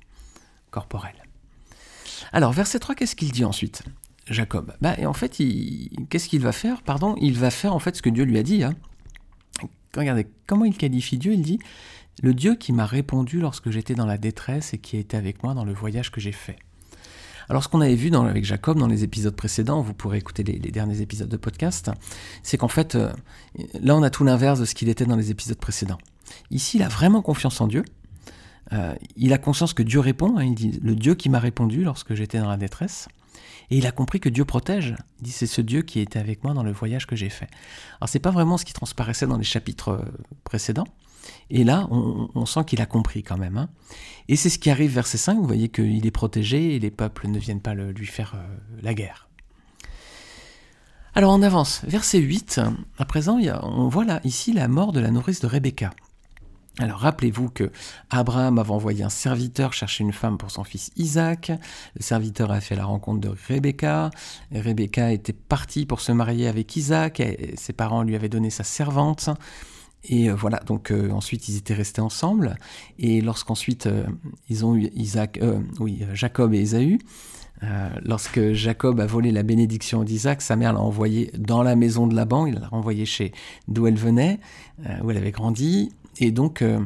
corporelle. 0.69 1.23
Alors, 2.31 2.51
verset 2.51 2.79
3, 2.79 2.95
qu'est-ce 2.95 3.15
qu'il 3.15 3.31
dit 3.31 3.45
ensuite 3.45 3.83
Jacob? 4.27 4.73
Bah, 4.81 4.95
et 4.97 5.05
en 5.05 5.13
fait, 5.13 5.41
qu'est-ce 6.09 6.27
qu'il 6.27 6.41
va 6.41 6.51
faire? 6.51 6.81
Pardon, 6.81 7.15
il 7.21 7.37
va 7.37 7.49
faire 7.49 7.73
en 7.73 7.79
fait 7.79 7.95
ce 7.95 8.01
que 8.01 8.09
Dieu 8.09 8.25
lui 8.25 8.37
a 8.37 8.43
dit. 8.43 8.63
Hein. 8.63 8.73
Regardez 9.97 10.27
comment 10.45 10.65
il 10.65 10.77
qualifie 10.77 11.17
Dieu. 11.17 11.33
Il 11.33 11.41
dit 11.41 11.59
Le 12.21 12.33
Dieu 12.33 12.55
qui 12.55 12.73
m'a 12.73 12.85
répondu 12.85 13.39
lorsque 13.39 13.69
j'étais 13.69 13.95
dans 13.95 14.05
la 14.05 14.17
détresse 14.17 14.73
et 14.73 14.77
qui 14.77 14.95
a 14.97 14.99
été 14.99 15.17
avec 15.17 15.43
moi 15.43 15.53
dans 15.53 15.65
le 15.65 15.73
voyage 15.73 16.11
que 16.11 16.21
j'ai 16.21 16.31
fait. 16.31 16.57
Alors 17.49 17.63
ce 17.63 17.69
qu'on 17.69 17.81
avait 17.81 17.95
vu 17.95 18.13
avec 18.13 18.43
Jacob 18.43 18.77
dans 18.77 18.87
les 18.87 19.03
épisodes 19.03 19.35
précédents, 19.35 19.81
vous 19.81 19.93
pourrez 19.93 20.17
écouter 20.17 20.43
les, 20.43 20.59
derniers 20.59 21.01
épisodes 21.01 21.29
de 21.29 21.37
podcast, 21.37 21.89
c'est 22.43 22.57
qu'en 22.57 22.67
fait, 22.67 22.95
euh, 22.95 23.11
là 23.79 23.95
on 23.95 24.03
a 24.03 24.09
tout 24.09 24.25
l'inverse 24.25 24.59
de 24.59 24.65
ce 24.65 24.75
qu'il 24.75 24.89
était 24.89 25.05
dans 25.05 25.15
les 25.15 25.31
épisodes 25.31 25.57
précédents. 25.57 25.97
Ici, 26.51 26.77
il 26.77 26.83
a 26.83 26.89
vraiment 26.89 27.21
confiance 27.21 27.61
en 27.61 27.67
Dieu. 27.67 27.83
Euh, 28.73 28.93
il 29.15 29.31
a 29.31 29.37
conscience 29.37 29.73
que 29.73 29.83
Dieu 29.83 30.01
répond. 30.01 30.37
Hein, 30.37 30.43
il 30.43 30.55
dit 30.55 30.79
le 30.83 30.93
Dieu 30.95 31.15
qui 31.15 31.29
m'a 31.29 31.39
répondu 31.39 31.83
lorsque 31.83 32.13
j'étais 32.15 32.39
dans 32.39 32.49
la 32.49 32.57
détresse. 32.57 33.07
Et 33.69 33.77
il 33.77 33.87
a 33.87 33.91
compris 33.91 34.19
que 34.19 34.29
Dieu 34.29 34.45
protège. 34.45 34.95
Il 35.19 35.25
dit 35.25 35.31
c'est 35.31 35.47
ce 35.47 35.61
Dieu 35.61 35.81
qui 35.81 35.99
était 35.99 36.19
avec 36.19 36.43
moi 36.43 36.53
dans 36.53 36.63
le 36.63 36.71
voyage 36.71 37.07
que 37.07 37.15
j'ai 37.15 37.29
fait. 37.29 37.49
Alors 37.99 38.09
c'est 38.09 38.19
pas 38.19 38.31
vraiment 38.31 38.57
ce 38.57 38.65
qui 38.65 38.73
transparaissait 38.73 39.27
dans 39.27 39.37
les 39.37 39.43
chapitres 39.43 39.89
euh, 39.89 40.05
précédents. 40.43 40.87
Et 41.49 41.65
là, 41.65 41.87
on, 41.91 42.45
sent 42.45 42.63
qu'il 42.65 42.81
a 42.81 42.85
compris 42.85 43.21
quand 43.21 43.37
même. 43.37 43.57
Hein. 43.57 43.69
Et 44.29 44.37
c'est 44.37 44.49
ce 44.49 44.59
qui 44.59 44.69
arrive 44.69 44.93
verset 44.93 45.17
5, 45.17 45.35
vous 45.35 45.45
voyez 45.45 45.67
qu'il 45.67 46.05
est 46.05 46.11
protégé 46.11 46.75
et 46.75 46.79
les 46.79 46.91
peuples 46.91 47.27
ne 47.27 47.37
viennent 47.37 47.59
pas 47.59 47.73
lui 47.73 48.05
faire 48.05 48.35
euh, 48.35 48.57
la 48.81 48.93
guerre. 48.93 49.27
Alors 51.15 51.33
on 51.33 51.41
avance. 51.41 51.81
Verset 51.85 52.19
8, 52.19 52.61
à 52.97 53.05
présent, 53.05 53.39
on 53.63 53.89
voit 53.89 54.05
là, 54.05 54.21
ici 54.23 54.53
la 54.53 54.67
mort 54.67 54.91
de 54.93 54.99
la 54.99 55.09
nourrice 55.11 55.41
de 55.41 55.47
Rebecca. 55.47 55.91
Alors 56.79 56.99
rappelez-vous 56.99 57.49
que 57.49 57.71
Abraham 58.11 58.59
avait 58.59 58.71
envoyé 58.71 59.03
un 59.03 59.09
serviteur 59.09 59.73
chercher 59.73 60.03
une 60.03 60.13
femme 60.13 60.37
pour 60.37 60.51
son 60.51 60.63
fils 60.63 60.91
Isaac. 60.95 61.51
Le 61.95 62.03
serviteur 62.03 62.51
a 62.51 62.61
fait 62.61 62.75
la 62.75 62.85
rencontre 62.85 63.19
de 63.19 63.33
Rebecca. 63.47 64.11
Rebecca 64.51 65.11
était 65.11 65.33
partie 65.33 65.87
pour 65.87 66.01
se 66.01 66.11
marier 66.11 66.47
avec 66.47 66.75
Isaac. 66.75 67.21
Ses 67.55 67.73
parents 67.73 68.03
lui 68.03 68.15
avaient 68.15 68.29
donné 68.29 68.51
sa 68.51 68.63
servante. 68.63 69.29
Et 70.03 70.29
euh, 70.29 70.35
voilà, 70.35 70.59
donc 70.65 70.91
euh, 70.91 71.09
ensuite 71.09 71.49
ils 71.49 71.57
étaient 71.57 71.73
restés 71.73 72.01
ensemble. 72.01 72.57
Et 72.99 73.21
lorsqu'ensuite 73.21 73.87
euh, 73.87 74.05
ils 74.47 74.63
ont 74.63 74.75
eu 74.75 74.89
Isaac, 74.95 75.39
oui, 75.79 76.03
Jacob 76.13 76.53
et 76.53 76.59
Ésaü, 76.59 76.99
lorsque 78.03 78.53
Jacob 78.53 78.99
a 78.99 79.07
volé 79.07 79.31
la 79.31 79.41
bénédiction 79.41 80.03
d'Isaac, 80.03 80.43
sa 80.43 80.55
mère 80.55 80.73
l'a 80.73 80.79
envoyé 80.79 81.31
dans 81.37 81.63
la 81.63 81.75
maison 81.75 82.05
de 82.05 82.15
Laban, 82.15 82.45
il 82.45 82.53
l'a 82.53 82.67
renvoyé 82.67 83.05
chez 83.07 83.31
d'où 83.67 83.87
elle 83.87 83.97
venait, 83.97 84.39
où 85.01 85.09
elle 85.09 85.17
avait 85.17 85.31
grandi. 85.31 85.89
Et 86.19 86.31
donc, 86.31 86.61
euh, 86.61 86.79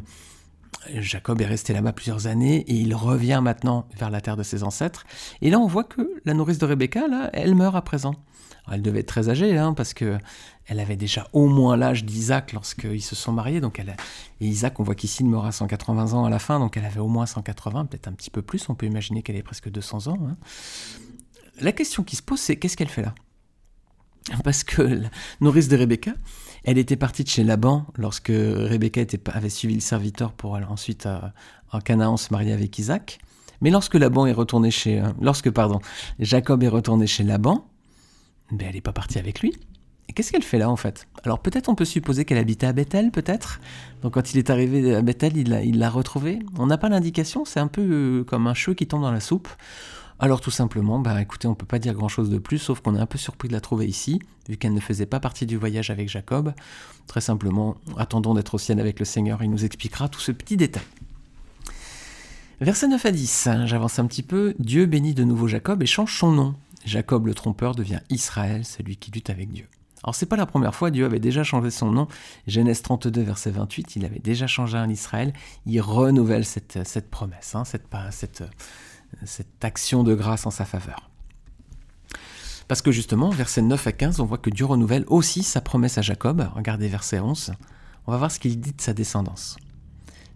Jacob 0.96 1.42
est 1.42 1.46
resté 1.46 1.74
là-bas 1.74 1.94
plusieurs 1.94 2.28
années 2.28 2.62
et 2.68 2.74
il 2.74 2.96
revient 2.96 3.40
maintenant 3.44 3.88
vers 3.98 4.10
la 4.10 4.22
terre 4.22 4.38
de 4.38 4.44
ses 4.44 4.64
ancêtres. 4.64 5.06
Et 5.42 5.50
là, 5.50 5.60
on 5.60 5.68
voit 5.68 5.84
que 5.84 6.10
la 6.26 6.34
nourrice 6.34 6.58
de 6.58 6.66
Rebecca, 6.66 7.08
là, 7.08 7.30
elle 7.34 7.56
meurt 7.56 7.76
à 7.76 7.82
présent. 7.82 8.16
elle 8.72 8.82
devait 8.82 9.00
être 9.00 9.08
très 9.08 9.30
âgée, 9.30 9.58
hein, 9.58 9.74
parce 9.74 9.94
que 9.94 10.18
elle 10.68 10.80
avait 10.80 10.96
déjà 10.96 11.28
au 11.34 11.48
moins 11.48 11.76
l'âge 11.76 12.06
d'Isaac 12.06 12.54
lorsqu'ils 12.54 13.02
se 13.02 13.16
sont 13.16 13.32
mariés. 13.32 13.62
Donc 13.62 13.80
Et 13.80 14.48
Isaac, 14.48 14.80
on 14.80 14.84
voit 14.84 14.96
qu'ici, 14.96 15.24
il 15.24 15.30
meurt 15.30 15.46
à 15.46 15.52
180 15.52 16.14
ans 16.14 16.26
à 16.26 16.30
la 16.30 16.40
fin, 16.40 16.60
donc 16.60 16.78
elle 16.78 16.86
avait 16.86 17.00
au 17.00 17.08
moins 17.08 17.26
180, 17.26 17.86
peut-être 17.86 18.08
un 18.08 18.14
petit 18.14 18.30
peu 18.30 18.42
plus. 18.42 18.70
On 18.70 18.76
peut 18.76 18.86
imaginer 18.86 19.22
qu'elle 19.22 19.36
est 19.36 19.44
presque 19.44 19.70
200 19.70 20.08
ans. 20.08 20.20
Hein. 20.22 20.38
La 21.60 21.72
question 21.72 22.04
qui 22.04 22.16
se 22.16 22.24
pose, 22.24 22.40
c'est 22.40 22.56
qu'est-ce 22.56 22.78
qu'elle 22.78 22.90
fait 22.90 23.02
là? 23.02 23.14
Parce 24.44 24.64
que 24.64 24.82
la 24.82 25.10
nourrice 25.42 25.68
de 25.68 25.78
Rebecca, 25.78 26.14
elle 26.64 26.78
était 26.78 26.96
partie 26.96 27.24
de 27.24 27.30
chez 27.30 27.44
Laban 27.44 27.86
lorsque 27.98 28.32
Rebecca 28.32 29.02
avait 29.34 29.50
suivi 29.50 29.74
le 29.74 29.82
serviteur 29.82 30.32
pour 30.34 30.56
aller 30.56 30.66
ensuite 30.66 31.06
à, 31.06 31.34
en 31.72 31.80
Canaan 31.80 32.18
se 32.18 32.32
marier 32.32 32.54
avec 32.54 32.78
Isaac. 32.78 33.20
Mais 33.62 33.70
lorsque 33.70 33.96
Laban 33.96 34.26
est 34.26 34.34
retourné 34.34 34.72
chez, 34.72 35.00
euh, 35.00 35.74
Jacob 36.20 36.64
est 36.64 36.68
retourné 36.68 37.08
chez 37.08 37.24
Laban, 37.24 37.66
ben 38.52 38.68
elle 38.68 38.76
n'est 38.76 38.82
pas 38.82 38.94
partie 38.94 39.20
avec 39.20 39.42
lui. 39.42 39.54
Et 40.10 40.14
qu'est-ce 40.14 40.32
qu'elle 40.32 40.44
fait 40.44 40.58
là 40.58 40.70
en 40.70 40.76
fait? 40.76 41.08
Alors 41.24 41.40
peut-être 41.40 41.70
on 41.70 41.76
peut 41.76 41.86
supposer 41.86 42.26
qu'elle 42.26 42.40
habitait 42.40 42.68
à 42.68 42.74
Bethel, 42.74 43.12
peut-être. 43.12 43.62
Donc 44.02 44.16
quand 44.16 44.34
il 44.34 44.40
est 44.40 44.50
arrivé 44.50 44.96
à 44.96 45.02
Bethel, 45.02 45.38
il 45.38 45.80
l'a, 45.80 45.90
retrouvée. 45.90 46.40
On 46.58 46.66
n'a 46.66 46.78
pas 46.78 46.90
l'indication, 46.90 47.46
c'est 47.46 47.60
un 47.60 47.68
peu 47.68 47.82
euh, 47.82 48.24
comme 48.24 48.48
un 48.48 48.54
cheveu 48.54 48.74
qui 48.74 48.88
tombe 48.88 49.04
dans 49.04 49.12
la 49.12 49.22
soupe. 49.22 49.48
Alors 50.24 50.40
tout 50.40 50.52
simplement, 50.52 51.00
bah 51.00 51.20
écoutez, 51.20 51.48
on 51.48 51.56
peut 51.56 51.66
pas 51.66 51.80
dire 51.80 51.96
grand-chose 51.96 52.30
de 52.30 52.38
plus, 52.38 52.60
sauf 52.60 52.80
qu'on 52.80 52.96
est 52.96 53.00
un 53.00 53.08
peu 53.08 53.18
surpris 53.18 53.48
de 53.48 53.54
la 53.54 53.60
trouver 53.60 53.88
ici, 53.88 54.22
vu 54.48 54.56
qu'elle 54.56 54.76
ne 54.76 54.80
faisait 54.80 55.08
pas 55.08 55.20
partie 55.20 55.48
du 55.48 55.58
voyage 55.58 55.90
avec 55.90 56.10
Jacob. 56.10 56.54
Très 57.08 57.22
simplement, 57.22 57.76
attendons 57.98 58.36
d'être 58.36 58.54
au 58.54 58.58
ciel 58.60 58.80
avec 58.80 59.00
le 59.00 59.06
Seigneur, 59.06 59.42
il 59.42 59.50
nous 59.50 59.66
expliquera 59.66 60.10
tout 60.10 60.20
ce 60.20 60.32
petit 60.32 60.58
détail. 60.58 60.84
Verset 62.60 62.88
9 62.88 63.04
à 63.04 63.12
10, 63.12 63.50
j'avance 63.66 63.98
un 63.98 64.06
petit 64.06 64.22
peu, 64.22 64.54
Dieu 64.60 64.86
bénit 64.86 65.16
de 65.16 65.24
nouveau 65.24 65.48
Jacob 65.48 65.82
et 65.82 65.88
change 65.88 66.16
son 66.16 66.32
nom. 66.32 66.54
Jacob 66.86 67.26
le 67.26 67.34
trompeur 67.34 67.74
devient 67.74 68.02
Israël, 68.12 68.64
celui 68.64 68.98
qui 68.98 69.10
lutte 69.10 69.32
avec 69.32 69.50
Dieu. 69.50 69.68
Alors 70.04 70.14
c'est 70.14 70.28
pas 70.28 70.36
la 70.36 70.46
première 70.46 70.76
fois, 70.76 70.92
Dieu 70.92 71.06
avait 71.06 71.20
déjà 71.20 71.44
changé 71.44 71.72
son 71.72 71.92
nom. 71.92 72.08
Genèse 72.46 72.84
32, 72.84 73.22
verset 73.22 73.50
28, 73.50 73.96
il 73.96 74.06
avait 74.06 74.20
déjà 74.20 74.46
changé 74.46 74.78
un 74.78 74.90
Israël. 74.90 75.34
Il 75.66 75.82
renouvelle 75.82 76.46
cette, 76.46 77.10
promesse, 77.10 77.56
hein, 77.56 77.64
cette, 77.66 77.88
cette 79.26 79.64
action 79.64 80.04
de 80.04 80.16
grâce 80.16 80.46
en 80.46 80.52
sa 80.52 80.66
faveur. 80.66 81.10
Parce 82.68 82.82
que 82.82 82.92
justement, 82.92 83.30
versets 83.30 83.62
9 83.62 83.88
à 83.88 83.92
15, 83.92 84.20
on 84.20 84.26
voit 84.26 84.38
que 84.38 84.50
Dieu 84.50 84.66
renouvelle 84.66 85.04
aussi 85.08 85.44
sa 85.44 85.62
promesse 85.62 85.98
à 85.98 86.02
Jacob. 86.02 86.48
Regardez 86.56 86.88
verset 86.88 87.20
11. 87.20 87.54
On 88.08 88.12
va 88.12 88.18
voir 88.18 88.32
ce 88.32 88.40
qu'il 88.40 88.60
dit 88.60 88.74
de 88.74 88.82
sa 88.82 88.94
descendance. 88.94 89.58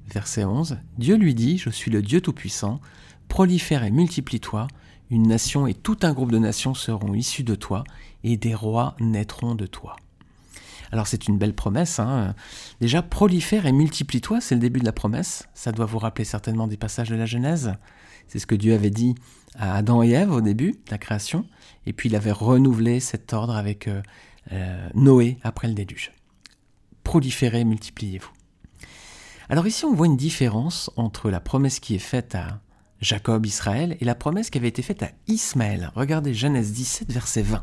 Verset 0.08 0.44
11. 0.44 0.78
Dieu 0.98 1.16
lui 1.16 1.34
dit, 1.34 1.58
Je 1.58 1.70
suis 1.70 1.92
le 1.92 2.02
Dieu 2.02 2.22
Tout-Puissant, 2.22 2.80
prolifère 3.28 3.84
et 3.84 3.92
multiplie-toi, 3.92 4.68
une 5.10 5.28
nation 5.28 5.68
et 5.68 5.74
tout 5.74 5.98
un 6.02 6.14
groupe 6.14 6.32
de 6.32 6.38
nations 6.38 6.74
seront 6.74 7.14
issus 7.14 7.44
de 7.44 7.56
toi, 7.56 7.84
et 8.24 8.38
des 8.38 8.56
rois 8.56 8.96
naîtront 9.00 9.56
de 9.56 9.66
toi. 9.66 9.96
Alors 10.92 11.08
c'est 11.08 11.28
une 11.28 11.38
belle 11.38 11.54
promesse. 11.54 12.00
Hein. 12.00 12.36
Déjà, 12.82 13.02
prolifère 13.02 13.66
et 13.66 13.72
multiplie-toi, 13.72 14.42
c'est 14.42 14.56
le 14.56 14.62
début 14.62 14.80
de 14.80 14.86
la 14.86 14.92
promesse. 14.92 15.48
Ça 15.54 15.72
doit 15.72 15.86
vous 15.86 16.00
rappeler 16.00 16.26
certainement 16.26 16.68
des 16.68 16.78
passages 16.78 17.10
de 17.10 17.16
la 17.16 17.26
Genèse. 17.26 17.74
C'est 18.28 18.40
ce 18.40 18.48
que 18.48 18.56
Dieu 18.56 18.74
avait 18.74 18.90
dit 18.90 19.16
à 19.58 19.76
Adam 19.76 20.04
et 20.04 20.12
Ève 20.12 20.32
au 20.32 20.42
début 20.42 20.72
de 20.72 20.92
la 20.92 20.98
création. 20.98 21.46
Et 21.86 21.94
puis 21.94 22.10
il 22.10 22.16
avait 22.16 22.32
renouvelé 22.32 23.00
cet 23.00 23.34
ordre 23.34 23.56
avec 23.56 23.88
euh, 23.88 24.02
euh, 24.52 24.90
Noé 24.94 25.38
après 25.44 25.68
le 25.68 25.74
déluge. 25.74 26.12
Proliférez, 27.04 27.64
multipliez-vous. 27.64 28.32
Alors 29.50 29.68
ici, 29.68 29.86
on 29.86 29.94
voit 29.94 30.08
une 30.08 30.18
différence 30.18 30.90
entre 30.96 31.30
la 31.30 31.40
promesse 31.40 31.80
qui 31.80 31.96
est 31.96 32.00
faite 32.00 32.34
à 32.34 32.60
Jacob, 33.00 33.46
Israël, 33.46 33.96
et 34.00 34.06
la 34.06 34.16
promesse 34.16 34.50
qui 34.50 34.58
avait 34.58 34.68
été 34.68 34.82
faite 34.82 35.04
à 35.04 35.12
Ismaël. 35.28 35.92
Regardez 35.96 36.34
Genèse 36.34 36.72
17, 36.72 37.12
verset 37.12 37.44
20. 37.44 37.62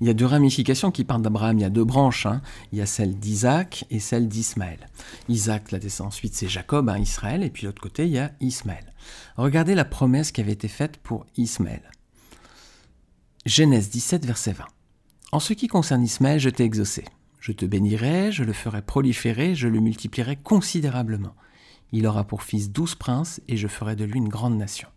Il 0.00 0.06
y 0.06 0.10
a 0.10 0.14
deux 0.14 0.26
ramifications 0.26 0.90
qui 0.90 1.04
partent 1.04 1.22
d'Abraham, 1.22 1.58
il 1.58 1.62
y 1.62 1.64
a 1.64 1.70
deux 1.70 1.84
branches. 1.84 2.26
Hein. 2.26 2.42
Il 2.72 2.78
y 2.78 2.82
a 2.82 2.86
celle 2.86 3.18
d'Isaac 3.18 3.86
et 3.90 3.98
celle 3.98 4.28
d'Ismaël. 4.28 4.88
Isaac, 5.28 5.72
la 5.72 5.78
descendance, 5.78 6.16
ensuite 6.16 6.34
c'est 6.34 6.48
Jacob, 6.48 6.88
hein, 6.88 6.98
Israël, 6.98 7.42
et 7.42 7.50
puis 7.50 7.64
l'autre 7.64 7.82
côté 7.82 8.06
il 8.06 8.12
y 8.12 8.18
a 8.18 8.32
Ismaël. 8.40 8.92
Regardez 9.36 9.74
la 9.74 9.84
promesse 9.84 10.32
qui 10.32 10.40
avait 10.40 10.52
été 10.52 10.68
faite 10.68 10.98
pour 10.98 11.24
Ismaël. 11.36 11.82
Genèse 13.46 13.90
17, 13.90 14.26
verset 14.26 14.52
20. 14.52 14.64
En 15.32 15.40
ce 15.40 15.52
qui 15.52 15.66
concerne 15.66 16.02
Ismaël, 16.02 16.40
je 16.40 16.50
t'ai 16.50 16.64
exaucé. 16.64 17.04
Je 17.40 17.52
te 17.52 17.64
bénirai, 17.64 18.32
je 18.32 18.42
le 18.42 18.52
ferai 18.52 18.82
proliférer, 18.82 19.54
je 19.54 19.68
le 19.68 19.80
multiplierai 19.80 20.36
considérablement. 20.36 21.34
Il 21.92 22.06
aura 22.06 22.24
pour 22.24 22.42
fils 22.42 22.70
douze 22.72 22.96
princes, 22.96 23.40
et 23.46 23.56
je 23.56 23.68
ferai 23.68 23.94
de 23.94 24.04
lui 24.04 24.18
une 24.18 24.28
grande 24.28 24.58
nation. 24.58 24.88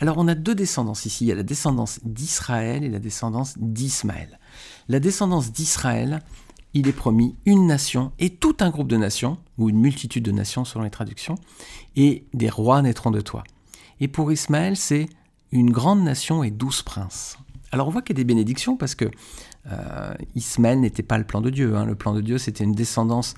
Alors 0.00 0.18
on 0.18 0.28
a 0.28 0.34
deux 0.34 0.54
descendances 0.54 1.06
ici, 1.06 1.24
il 1.24 1.28
y 1.28 1.32
a 1.32 1.34
la 1.34 1.42
descendance 1.42 2.00
d'Israël 2.04 2.84
et 2.84 2.88
la 2.88 2.98
descendance 2.98 3.54
d'Ismaël. 3.58 4.38
La 4.88 5.00
descendance 5.00 5.52
d'Israël, 5.52 6.20
il 6.74 6.88
est 6.88 6.92
promis 6.92 7.34
une 7.46 7.66
nation 7.66 8.12
et 8.18 8.30
tout 8.30 8.56
un 8.60 8.70
groupe 8.70 8.88
de 8.88 8.96
nations, 8.96 9.38
ou 9.56 9.70
une 9.70 9.78
multitude 9.78 10.24
de 10.24 10.32
nations 10.32 10.64
selon 10.64 10.84
les 10.84 10.90
traductions, 10.90 11.36
et 11.96 12.26
des 12.34 12.50
rois 12.50 12.82
naîtront 12.82 13.10
de 13.10 13.22
toi. 13.22 13.44
Et 14.00 14.08
pour 14.08 14.30
Ismaël, 14.30 14.76
c'est 14.76 15.08
une 15.52 15.70
grande 15.70 16.02
nation 16.02 16.44
et 16.44 16.50
douze 16.50 16.82
princes. 16.82 17.38
Alors 17.72 17.88
on 17.88 17.90
voit 17.90 18.02
qu'il 18.02 18.16
y 18.16 18.18
a 18.18 18.22
des 18.22 18.24
bénédictions 18.24 18.76
parce 18.76 18.94
que 18.94 19.06
euh, 19.70 20.14
Ismaël 20.34 20.80
n'était 20.80 21.02
pas 21.02 21.18
le 21.18 21.24
plan 21.24 21.40
de 21.40 21.50
Dieu. 21.50 21.76
Hein. 21.76 21.84
Le 21.84 21.94
plan 21.94 22.14
de 22.14 22.20
Dieu, 22.20 22.38
c'était 22.38 22.64
une 22.64 22.74
descendance 22.74 23.34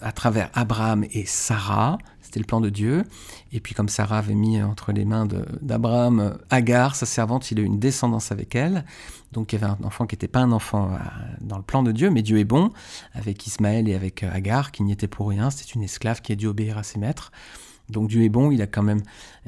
à 0.00 0.12
travers 0.12 0.50
Abraham 0.54 1.04
et 1.10 1.24
Sarah, 1.26 1.98
c'était 2.26 2.40
le 2.40 2.44
plan 2.44 2.60
de 2.60 2.70
Dieu. 2.70 3.04
Et 3.52 3.60
puis 3.60 3.74
comme 3.74 3.88
Sarah 3.88 4.18
avait 4.18 4.34
mis 4.34 4.60
entre 4.60 4.90
les 4.92 5.04
mains 5.04 5.28
d'Abraham 5.62 6.36
Agar, 6.50 6.96
sa 6.96 7.06
servante, 7.06 7.52
il 7.52 7.60
a 7.60 7.62
eu 7.62 7.66
une 7.66 7.78
descendance 7.78 8.32
avec 8.32 8.56
elle. 8.56 8.84
Donc 9.30 9.52
il 9.52 9.60
y 9.60 9.64
avait 9.64 9.72
un 9.72 9.84
enfant 9.84 10.06
qui 10.06 10.14
n'était 10.14 10.28
pas 10.28 10.40
un 10.40 10.50
enfant 10.50 10.90
euh, 10.92 10.98
dans 11.40 11.56
le 11.56 11.62
plan 11.62 11.84
de 11.84 11.92
Dieu, 11.92 12.10
mais 12.10 12.22
Dieu 12.22 12.38
est 12.38 12.44
bon, 12.44 12.72
avec 13.14 13.46
Ismaël 13.46 13.88
et 13.88 13.94
avec 13.94 14.24
euh, 14.24 14.30
Agar, 14.32 14.72
qui 14.72 14.82
n'y 14.82 14.92
était 14.92 15.06
pour 15.06 15.28
rien. 15.28 15.50
C'était 15.50 15.72
une 15.72 15.84
esclave 15.84 16.20
qui 16.20 16.32
a 16.32 16.34
dû 16.34 16.48
obéir 16.48 16.78
à 16.78 16.82
ses 16.82 16.98
maîtres. 16.98 17.30
Donc 17.88 18.08
Dieu 18.08 18.24
est 18.24 18.28
bon, 18.28 18.50
il 18.50 18.60
a 18.62 18.66
quand 18.66 18.82
même, 18.82 19.02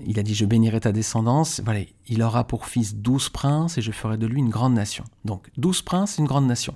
il 0.06 0.18
a 0.18 0.22
dit 0.22 0.34
je 0.34 0.44
bénirai 0.44 0.80
ta 0.80 0.92
descendance, 0.92 1.60
voilà, 1.64 1.80
il 2.06 2.22
aura 2.22 2.46
pour 2.46 2.66
fils 2.66 2.94
douze 2.94 3.28
princes 3.28 3.78
et 3.78 3.82
je 3.82 3.90
ferai 3.90 4.16
de 4.16 4.26
lui 4.26 4.38
une 4.38 4.48
grande 4.48 4.74
nation. 4.74 5.04
Donc 5.24 5.50
douze 5.56 5.82
princes, 5.82 6.18
une 6.18 6.26
grande 6.26 6.46
nation. 6.46 6.74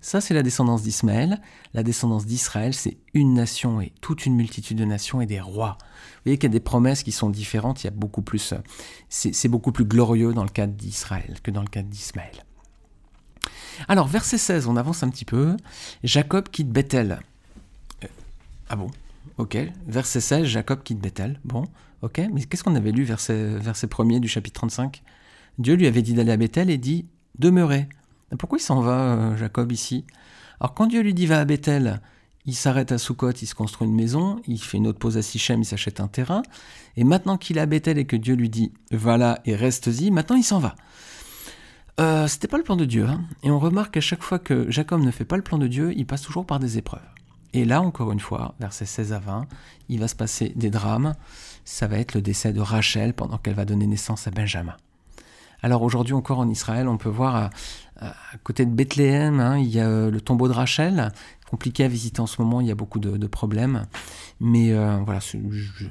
Ça 0.00 0.20
c'est 0.20 0.32
la 0.32 0.42
descendance 0.42 0.82
d'Ismaël. 0.82 1.40
La 1.74 1.82
descendance 1.82 2.24
d'Israël, 2.24 2.72
c'est 2.72 2.96
une 3.12 3.34
nation 3.34 3.80
et 3.80 3.92
toute 4.00 4.24
une 4.24 4.34
multitude 4.34 4.78
de 4.78 4.84
nations 4.84 5.20
et 5.20 5.26
des 5.26 5.40
rois. 5.40 5.76
Vous 5.80 6.20
voyez 6.24 6.38
qu'il 6.38 6.48
y 6.48 6.52
a 6.52 6.56
des 6.56 6.60
promesses 6.60 7.02
qui 7.02 7.12
sont 7.12 7.30
différentes, 7.30 7.82
il 7.82 7.86
y 7.86 7.88
a 7.88 7.92
beaucoup 7.92 8.22
plus, 8.22 8.54
c'est 9.08 9.48
beaucoup 9.48 9.72
plus 9.72 9.84
glorieux 9.84 10.32
dans 10.32 10.44
le 10.44 10.50
cadre 10.50 10.72
d'Israël 10.72 11.36
que 11.42 11.50
dans 11.50 11.62
le 11.62 11.68
cadre 11.68 11.88
d'Ismaël. 11.88 12.44
Alors 13.88 14.06
verset 14.06 14.38
16, 14.38 14.66
on 14.66 14.76
avance 14.76 15.02
un 15.02 15.10
petit 15.10 15.24
peu. 15.24 15.56
Jacob 16.04 16.48
quitte 16.48 16.70
Bethel. 16.70 17.20
Euh, 18.04 18.08
ah 18.68 18.76
bon? 18.76 18.90
Ok. 19.38 19.56
Verset 19.86 20.20
16, 20.20 20.44
Jacob 20.46 20.82
quitte 20.82 21.00
Bethel. 21.00 21.40
Bon, 21.44 21.64
ok. 22.02 22.20
Mais 22.32 22.44
qu'est-ce 22.44 22.64
qu'on 22.64 22.74
avait 22.74 22.92
lu, 22.92 23.04
verset, 23.04 23.56
verset 23.58 23.88
1 23.96 24.20
du 24.20 24.28
chapitre 24.28 24.60
35 24.60 25.02
Dieu 25.58 25.74
lui 25.74 25.86
avait 25.86 26.02
dit 26.02 26.14
d'aller 26.14 26.32
à 26.32 26.36
Bethel 26.36 26.70
et 26.70 26.78
dit 26.78 27.06
Demeurez. 27.38 27.88
Pourquoi 28.38 28.58
il 28.58 28.62
s'en 28.62 28.80
va, 28.80 29.14
euh, 29.14 29.36
Jacob, 29.36 29.70
ici? 29.72 30.04
Alors, 30.60 30.74
quand 30.74 30.86
Dieu 30.86 31.02
lui 31.02 31.12
dit 31.12 31.26
va 31.26 31.40
à 31.40 31.44
Bethel, 31.44 32.00
il 32.46 32.54
s'arrête 32.54 32.92
à 32.92 32.98
Sukkot, 32.98 33.32
il 33.32 33.46
se 33.46 33.54
construit 33.54 33.86
une 33.86 33.94
maison, 33.94 34.40
il 34.46 34.58
fait 34.58 34.78
une 34.78 34.86
autre 34.86 34.98
pause 34.98 35.16
à 35.16 35.22
Sichem, 35.22 35.60
il 35.60 35.64
s'achète 35.64 36.00
un 36.00 36.08
terrain. 36.08 36.42
Et 36.96 37.04
maintenant 37.04 37.36
qu'il 37.36 37.58
est 37.58 37.60
à 37.60 37.66
Bethel 37.66 37.98
et 37.98 38.04
que 38.04 38.16
Dieu 38.16 38.34
lui 38.34 38.48
dit 38.48 38.72
va 38.90 39.16
là 39.16 39.40
et 39.44 39.54
reste-y, 39.54 40.10
maintenant 40.10 40.36
il 40.36 40.44
s'en 40.44 40.58
va. 40.58 40.74
Euh, 42.00 42.26
C'était 42.26 42.48
pas 42.48 42.56
le 42.56 42.64
plan 42.64 42.76
de 42.76 42.84
Dieu. 42.84 43.06
Hein. 43.06 43.22
et 43.42 43.50
on 43.50 43.58
remarque 43.58 43.94
qu'à 43.94 44.00
chaque 44.00 44.22
fois 44.22 44.38
que 44.38 44.70
Jacob 44.70 45.02
ne 45.02 45.10
fait 45.10 45.24
pas 45.24 45.36
le 45.36 45.42
plan 45.42 45.58
de 45.58 45.66
Dieu, 45.66 45.92
il 45.94 46.06
passe 46.06 46.22
toujours 46.22 46.46
par 46.46 46.58
des 46.58 46.78
épreuves. 46.78 47.00
Et 47.54 47.64
là, 47.64 47.82
encore 47.82 48.12
une 48.12 48.20
fois, 48.20 48.54
versets 48.60 48.86
16 48.86 49.12
à 49.12 49.18
20, 49.18 49.46
il 49.88 50.00
va 50.00 50.08
se 50.08 50.14
passer 50.14 50.52
des 50.56 50.70
drames. 50.70 51.14
Ça 51.64 51.86
va 51.86 51.98
être 51.98 52.14
le 52.14 52.22
décès 52.22 52.52
de 52.52 52.60
Rachel 52.60 53.12
pendant 53.12 53.38
qu'elle 53.38 53.54
va 53.54 53.64
donner 53.64 53.86
naissance 53.86 54.26
à 54.26 54.30
Benjamin. 54.30 54.76
Alors 55.62 55.82
aujourd'hui 55.82 56.14
encore 56.14 56.40
en 56.40 56.48
Israël, 56.48 56.88
on 56.88 56.96
peut 56.96 57.08
voir 57.08 57.50
à, 58.00 58.14
côté 58.42 58.66
de 58.66 58.70
Bethléem, 58.72 59.38
hein, 59.38 59.58
il 59.58 59.68
y 59.68 59.78
a 59.78 59.86
euh, 59.86 60.10
le 60.10 60.20
tombeau 60.20 60.48
de 60.48 60.52
Rachel, 60.52 61.12
compliqué 61.52 61.84
à 61.84 61.88
visiter 61.88 62.20
en 62.20 62.26
ce 62.26 62.40
moment, 62.40 62.62
il 62.62 62.66
y 62.66 62.70
a 62.70 62.74
beaucoup 62.74 62.98
de, 62.98 63.26
problèmes. 63.26 63.86
Mais 64.40 64.72
euh, 64.72 64.96
voilà, 65.04 65.20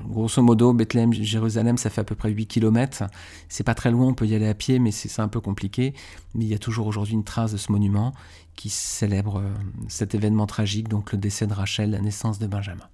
grosso 0.09 0.41
modo, 0.41 0.73
Bethléem, 0.73 1.13
Jérusalem, 1.13 1.77
ça 1.77 1.91
fait 1.91 2.01
à 2.01 2.03
peu 2.03 2.15
près 2.15 2.31
8 2.31 2.47
km. 2.47 3.03
C'est 3.47 3.63
pas 3.63 3.75
très 3.75 3.91
loin, 3.91 4.07
on 4.07 4.15
peut 4.15 4.25
y 4.25 4.33
aller 4.33 4.47
à 4.47 4.55
pied, 4.55 4.79
mais 4.79 4.89
c'est 4.89 5.21
un 5.21 5.27
peu 5.27 5.39
compliqué. 5.39 5.93
Mais 6.33 6.45
il 6.45 6.47
y 6.47 6.55
a 6.55 6.57
toujours 6.57 6.87
aujourd'hui 6.87 7.13
une 7.13 7.23
trace 7.23 7.51
de 7.51 7.57
ce 7.57 7.71
monument 7.71 8.11
qui 8.55 8.69
célèbre 8.69 9.37
euh, 9.37 9.53
cet 9.87 10.15
événement 10.15 10.47
tragique, 10.47 10.89
donc 10.89 11.11
le 11.11 11.19
décès 11.19 11.45
de 11.45 11.53
Rachel, 11.53 11.91
la 11.91 12.01
naissance 12.01 12.39
de 12.39 12.47
Benjamin. 12.47 12.87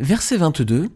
Verset 0.00 0.38
22, 0.38 0.90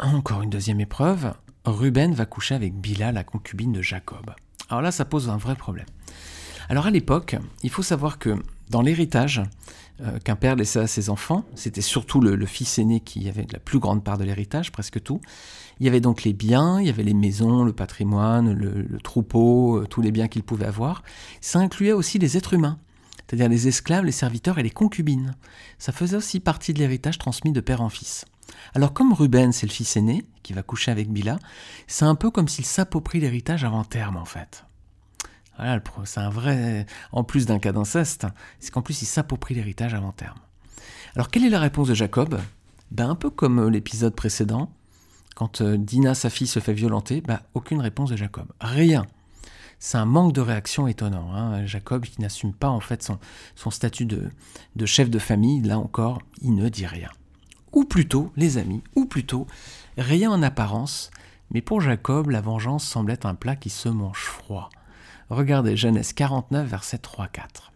encore 0.00 0.42
une 0.42 0.50
deuxième 0.50 0.80
épreuve. 0.80 1.34
Ruben 1.64 2.14
va 2.14 2.26
coucher 2.26 2.56
avec 2.56 2.74
Bila, 2.74 3.12
la 3.12 3.22
concubine 3.22 3.72
de 3.72 3.80
Jacob. 3.80 4.32
Alors 4.68 4.82
là, 4.82 4.90
ça 4.90 5.04
pose 5.04 5.28
un 5.28 5.36
vrai 5.36 5.54
problème. 5.54 5.86
Alors 6.68 6.86
à 6.86 6.90
l'époque, 6.90 7.36
il 7.62 7.70
faut 7.70 7.82
savoir 7.82 8.18
que 8.18 8.34
dans 8.70 8.82
l'héritage 8.82 9.42
euh, 10.00 10.18
qu'un 10.18 10.36
père 10.36 10.56
laissait 10.56 10.80
à 10.80 10.86
ses 10.86 11.10
enfants, 11.10 11.44
c'était 11.54 11.80
surtout 11.80 12.20
le, 12.20 12.46
fils 12.46 12.78
aîné 12.78 13.00
qui 13.00 13.28
avait 13.28 13.46
la 13.52 13.60
plus 13.60 13.78
grande 13.78 14.02
part 14.02 14.18
de 14.18 14.24
l'héritage, 14.24 14.72
presque 14.72 15.02
tout. 15.02 15.20
Il 15.78 15.86
y 15.86 15.88
avait 15.88 16.00
donc 16.00 16.24
les 16.24 16.32
biens, 16.32 16.80
il 16.80 16.86
y 16.86 16.90
avait 16.90 17.02
les 17.02 17.14
maisons, 17.14 17.64
le 17.64 17.72
patrimoine, 17.72 18.52
le, 18.52 18.98
troupeau, 18.98 19.78
euh, 19.78 19.86
tous 19.86 20.02
les 20.02 20.10
biens 20.10 20.28
qu'il 20.28 20.42
pouvait 20.42 20.66
avoir. 20.66 21.02
Ça 21.40 21.58
incluait 21.58 21.92
aussi 21.92 22.18
les 22.18 22.36
êtres 22.36 22.54
humains, 22.54 22.78
c'est-à-dire 23.26 23.48
les 23.48 23.68
esclaves, 23.68 24.04
les 24.04 24.12
serviteurs 24.12 24.58
et 24.58 24.62
les 24.62 24.70
concubines. 24.70 25.34
Ça 25.78 25.92
faisait 25.92 26.16
aussi 26.16 26.40
partie 26.40 26.72
de 26.72 26.78
l'héritage 26.78 27.18
transmis 27.18 27.52
de 27.52 27.60
père 27.60 27.80
en 27.80 27.88
fils. 27.88 28.24
Alors 28.74 28.92
comme 28.92 29.12
Ruben, 29.12 29.52
c'est 29.52 29.66
le 29.66 29.72
fils 29.72 29.96
aîné, 29.96 30.24
qui 30.42 30.52
va 30.52 30.62
coucher 30.62 30.90
avec 30.90 31.10
Bila, 31.10 31.38
c'est 31.86 32.04
un 32.04 32.14
peu 32.14 32.30
comme 32.30 32.48
s'il 32.48 32.64
s'approprie 32.64 33.20
l'héritage 33.20 33.64
avant 33.64 33.84
terme 33.84 34.16
en 34.16 34.24
fait. 34.24 34.64
Voilà, 35.56 35.80
c'est 36.04 36.20
un 36.20 36.30
vrai. 36.30 36.86
En 37.12 37.24
plus 37.24 37.46
d'un 37.46 37.58
cas 37.58 37.72
d'inceste, 37.72 38.26
c'est 38.58 38.70
qu'en 38.70 38.82
plus 38.82 39.02
il 39.02 39.06
s'approprie 39.06 39.54
l'héritage 39.54 39.94
à 39.94 40.00
long 40.00 40.12
terme. 40.12 40.38
Alors 41.14 41.30
quelle 41.30 41.44
est 41.44 41.50
la 41.50 41.60
réponse 41.60 41.88
de 41.88 41.94
Jacob? 41.94 42.40
Ben, 42.90 43.08
Un 43.08 43.14
peu 43.14 43.30
comme 43.30 43.58
euh, 43.58 43.70
l'épisode 43.70 44.14
précédent, 44.14 44.70
quand 45.34 45.60
euh, 45.60 45.76
Dina, 45.76 46.14
sa 46.14 46.30
fille, 46.30 46.46
se 46.46 46.60
fait 46.60 46.72
violenter, 46.72 47.20
ben, 47.20 47.40
aucune 47.54 47.80
réponse 47.80 48.10
de 48.10 48.16
Jacob. 48.16 48.46
Rien. 48.60 49.06
C'est 49.78 49.98
un 49.98 50.06
manque 50.06 50.32
de 50.32 50.40
réaction 50.40 50.86
étonnant. 50.86 51.34
Hein. 51.34 51.66
Jacob 51.66 52.04
qui 52.04 52.20
n'assume 52.20 52.54
pas 52.54 52.68
en 52.68 52.80
fait 52.80 53.08
son, 53.54 53.70
statut 53.70 54.06
de, 54.06 54.30
de 54.76 54.86
chef 54.86 55.10
de 55.10 55.18
famille, 55.18 55.60
là 55.60 55.78
encore, 55.78 56.20
il 56.40 56.54
ne 56.54 56.68
dit 56.68 56.86
rien. 56.86 57.10
Ou 57.72 57.84
plutôt, 57.84 58.32
les 58.36 58.56
amis, 58.56 58.82
ou 58.94 59.04
plutôt, 59.04 59.46
rien 59.98 60.30
en 60.30 60.42
apparence, 60.42 61.10
mais 61.50 61.60
pour 61.60 61.80
Jacob, 61.80 62.30
la 62.30 62.40
vengeance 62.40 62.84
semble 62.84 63.10
être 63.10 63.26
un 63.26 63.34
plat 63.34 63.56
qui 63.56 63.70
se 63.70 63.88
mange 63.88 64.24
froid. 64.24 64.70
Regardez 65.30 65.76
Genèse 65.76 66.12
49, 66.12 66.68
verset 66.68 66.98
3-4. 66.98 67.70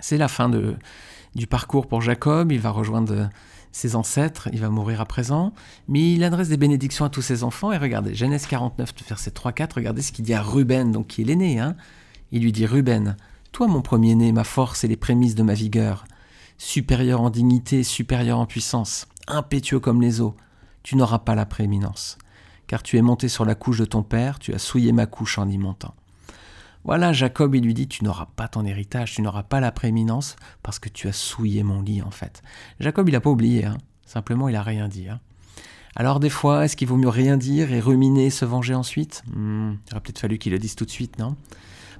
C'est 0.00 0.18
la 0.18 0.28
fin 0.28 0.48
de, 0.48 0.76
du 1.34 1.46
parcours 1.46 1.86
pour 1.86 2.00
Jacob, 2.00 2.52
il 2.52 2.60
va 2.60 2.70
rejoindre 2.70 3.28
ses 3.72 3.96
ancêtres, 3.96 4.48
il 4.52 4.60
va 4.60 4.70
mourir 4.70 5.00
à 5.00 5.04
présent, 5.04 5.52
mais 5.88 6.14
il 6.14 6.22
adresse 6.22 6.48
des 6.48 6.56
bénédictions 6.56 7.04
à 7.04 7.10
tous 7.10 7.22
ses 7.22 7.42
enfants, 7.42 7.72
et 7.72 7.76
regardez, 7.76 8.14
Genèse 8.14 8.46
49, 8.46 8.94
verset 9.08 9.30
3-4, 9.30 9.74
regardez 9.74 10.00
ce 10.00 10.12
qu'il 10.12 10.24
dit 10.24 10.34
à 10.34 10.42
Ruben, 10.42 10.92
donc 10.92 11.08
qui 11.08 11.22
est 11.22 11.24
l'aîné, 11.24 11.58
hein. 11.58 11.74
il 12.30 12.42
lui 12.42 12.52
dit, 12.52 12.66
Ruben, 12.66 13.16
toi 13.50 13.66
mon 13.66 13.82
premier-né, 13.82 14.30
ma 14.30 14.44
force 14.44 14.84
et 14.84 14.88
les 14.88 14.96
prémices 14.96 15.34
de 15.34 15.42
ma 15.42 15.54
vigueur, 15.54 16.04
supérieur 16.56 17.20
en 17.20 17.30
dignité, 17.30 17.82
supérieur 17.82 18.38
en 18.38 18.46
puissance, 18.46 19.08
impétueux 19.26 19.80
comme 19.80 20.00
les 20.00 20.20
eaux, 20.20 20.36
tu 20.84 20.94
n'auras 20.94 21.18
pas 21.18 21.34
la 21.34 21.46
prééminence, 21.46 22.16
car 22.68 22.80
tu 22.80 22.96
es 22.96 23.02
monté 23.02 23.28
sur 23.28 23.44
la 23.44 23.56
couche 23.56 23.78
de 23.78 23.84
ton 23.84 24.04
père, 24.04 24.38
tu 24.38 24.54
as 24.54 24.58
souillé 24.60 24.92
ma 24.92 25.06
couche 25.06 25.36
en 25.38 25.48
y 25.48 25.58
montant. 25.58 25.94
Voilà, 26.84 27.12
Jacob, 27.12 27.54
il 27.54 27.64
lui 27.64 27.74
dit, 27.74 27.88
tu 27.88 28.04
n'auras 28.04 28.26
pas 28.36 28.46
ton 28.46 28.64
héritage, 28.64 29.14
tu 29.14 29.22
n'auras 29.22 29.42
pas 29.42 29.60
la 29.60 29.72
prééminence, 29.72 30.36
parce 30.62 30.78
que 30.78 30.88
tu 30.88 31.08
as 31.08 31.12
souillé 31.12 31.62
mon 31.62 31.80
lit, 31.80 32.02
en 32.02 32.10
fait. 32.10 32.42
Jacob, 32.78 33.08
il 33.08 33.12
n'a 33.12 33.20
pas 33.20 33.30
oublié, 33.30 33.64
hein. 33.64 33.78
simplement, 34.04 34.48
il 34.48 34.52
n'a 34.52 34.62
rien 34.62 34.88
dit. 34.88 35.08
Hein. 35.08 35.20
Alors 35.96 36.18
des 36.18 36.30
fois, 36.30 36.64
est-ce 36.64 36.76
qu'il 36.76 36.88
vaut 36.88 36.96
mieux 36.96 37.08
rien 37.08 37.36
dire 37.36 37.72
et 37.72 37.80
ruminer, 37.80 38.28
se 38.30 38.44
venger 38.44 38.74
ensuite? 38.74 39.22
Hmm, 39.32 39.74
Il 39.86 39.92
aurait 39.92 40.00
peut-être 40.00 40.18
fallu 40.18 40.38
qu'il 40.38 40.52
le 40.52 40.58
dise 40.58 40.74
tout 40.74 40.84
de 40.84 40.90
suite, 40.90 41.18
non? 41.18 41.36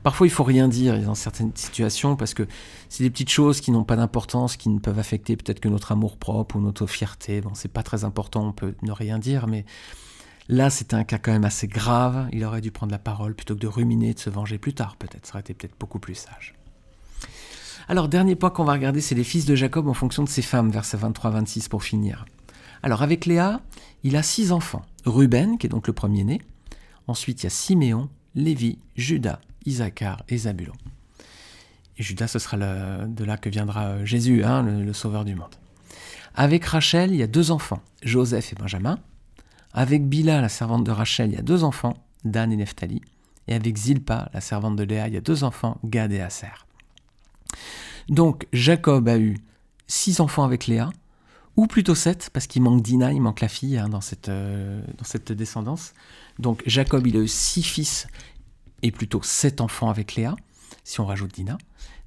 Parfois, 0.03 0.27
il 0.27 0.31
faut 0.31 0.45
rien 0.45 0.69
dire 0.69 1.01
dans 1.01 1.15
certaines 1.15 1.53
situations 1.55 2.15
parce 2.15 2.35
que 2.35 2.47
c'est 2.91 3.05
des 3.05 3.11
petites 3.11 3.31
choses 3.31 3.63
qui 3.63 3.71
n'ont 3.71 3.85
pas 3.85 3.97
d'importance, 3.97 4.59
qui 4.59 4.69
ne 4.69 4.79
peuvent 4.79 4.99
affecter 4.99 5.35
peut-être 5.35 5.61
que 5.61 5.69
notre 5.69 5.93
amour 5.93 6.19
propre 6.19 6.57
ou 6.57 6.61
notre 6.61 6.87
fierté. 6.87 7.41
Bon, 7.41 7.53
c'est 7.55 7.73
pas 7.73 7.83
très 7.83 8.05
important, 8.05 8.49
on 8.49 8.53
peut 8.53 8.75
ne 8.83 8.93
rien 8.93 9.19
dire, 9.19 9.47
mais 9.47 9.65
là, 10.49 10.71
c'était 10.71 10.95
un 10.95 11.05
cas 11.05 11.19
quand 11.19 11.33
même 11.33 11.45
assez 11.45 11.67
grave. 11.67 12.29
Il 12.33 12.45
aurait 12.45 12.61
dû 12.61 12.71
prendre 12.71 12.93
la 12.93 12.99
parole 12.99 13.35
plutôt 13.35 13.55
que 13.55 13.61
de 13.61 13.67
ruminer, 13.67 14.15
de 14.15 14.19
se 14.19 14.31
venger 14.31 14.59
plus 14.59 14.75
tard, 14.75 14.97
peut-être. 14.97 15.27
Ça 15.27 15.35
aurait 15.35 15.41
été 15.41 15.55
peut-être 15.55 15.79
beaucoup 15.79 15.99
plus 15.99 16.15
sage. 16.15 16.55
Alors, 17.89 18.09
dernier 18.09 18.35
point 18.35 18.51
qu'on 18.51 18.65
va 18.65 18.73
regarder, 18.73 19.01
c'est 19.01 19.15
les 19.15 19.25
fils 19.25 19.45
de 19.45 19.55
Jacob 19.55 19.89
en 19.89 19.95
fonction 19.95 20.23
de 20.23 20.29
ses 20.29 20.43
femmes, 20.43 20.71
versets 20.71 20.97
23-26 20.97 21.69
pour 21.69 21.85
finir. 21.85 22.25
Alors, 22.83 23.03
avec 23.03 23.27
Léa, 23.27 23.61
il 24.03 24.17
a 24.17 24.23
six 24.23 24.53
enfants. 24.53 24.83
Ruben, 25.05 25.59
qui 25.59 25.67
est 25.67 25.71
donc 25.71 25.87
le 25.87 25.93
premier-né. 25.93 26.41
Ensuite, 27.07 27.43
il 27.43 27.45
y 27.45 27.47
a 27.47 27.51
Siméon, 27.51 28.09
Lévi, 28.35 28.79
Judas, 28.97 29.41
Isaacar 29.67 30.23
et 30.29 30.39
Zabulon. 30.39 30.73
Et 31.99 32.03
Judas, 32.03 32.29
ce 32.29 32.39
sera 32.39 32.57
de 32.57 33.25
là 33.25 33.37
que 33.37 33.49
viendra 33.49 33.87
euh, 33.87 34.05
Jésus, 34.05 34.45
hein, 34.45 34.63
le, 34.63 34.93
sauveur 34.93 35.25
du 35.25 35.35
monde. 35.35 35.55
Avec 36.35 36.65
Rachel, 36.65 37.13
il 37.13 37.17
y 37.17 37.23
a 37.23 37.27
deux 37.27 37.51
enfants, 37.51 37.81
Joseph 38.03 38.53
et 38.53 38.57
Benjamin. 38.57 38.99
Avec 39.75 40.09
Bila, 40.09 40.41
la 40.41 40.49
servante 40.49 40.85
de 40.85 40.93
Rachel, 40.93 41.31
il 41.31 41.35
y 41.35 41.39
a 41.39 41.43
deux 41.43 41.65
enfants, 41.65 41.95
Dan 42.25 42.53
et 42.53 42.57
Nephtali. 42.57 43.03
Et 43.49 43.55
avec 43.55 43.77
Zilpa, 43.77 44.31
la 44.33 44.41
servante 44.41 44.77
de 44.77 44.85
Léa, 44.85 45.09
il 45.09 45.15
y 45.15 45.17
a 45.17 45.21
deux 45.21 45.45
enfants, 45.45 45.79
Gad 45.85 46.13
et 46.13 46.21
Aser. 46.21 46.47
Donc 48.09 48.47
Jacob 48.53 49.09
a 49.09 49.19
eu 49.19 49.37
six 49.87 50.21
enfants 50.21 50.45
avec 50.45 50.69
Léa, 50.69 50.91
ou 51.57 51.67
plutôt 51.67 51.95
sept, 51.95 52.31
parce 52.33 52.47
qu'il 52.47 52.63
manque 52.63 52.83
Dina, 52.83 53.13
il 53.13 53.21
manque 53.21 53.41
la 53.41 53.49
fille 53.49 53.77
hein, 53.77 53.89
dans, 53.89 54.01
cette, 54.01 54.29
euh, 54.29 54.83
dans 54.97 55.05
cette 55.05 55.33
descendance. 55.33 55.93
Donc 56.39 56.63
Jacob, 56.67 57.07
il 57.07 57.17
a 57.17 57.21
eu 57.21 57.29
six 57.29 57.63
fils 57.63 58.07
et 58.83 58.93
plutôt 58.93 59.23
sept 59.23 59.61
enfants 59.61 59.91
avec 59.91 60.15
Léa, 60.15 60.37
si 60.85 61.01
on 61.01 61.07
rajoute 61.07 61.35
Dina. 61.35 61.59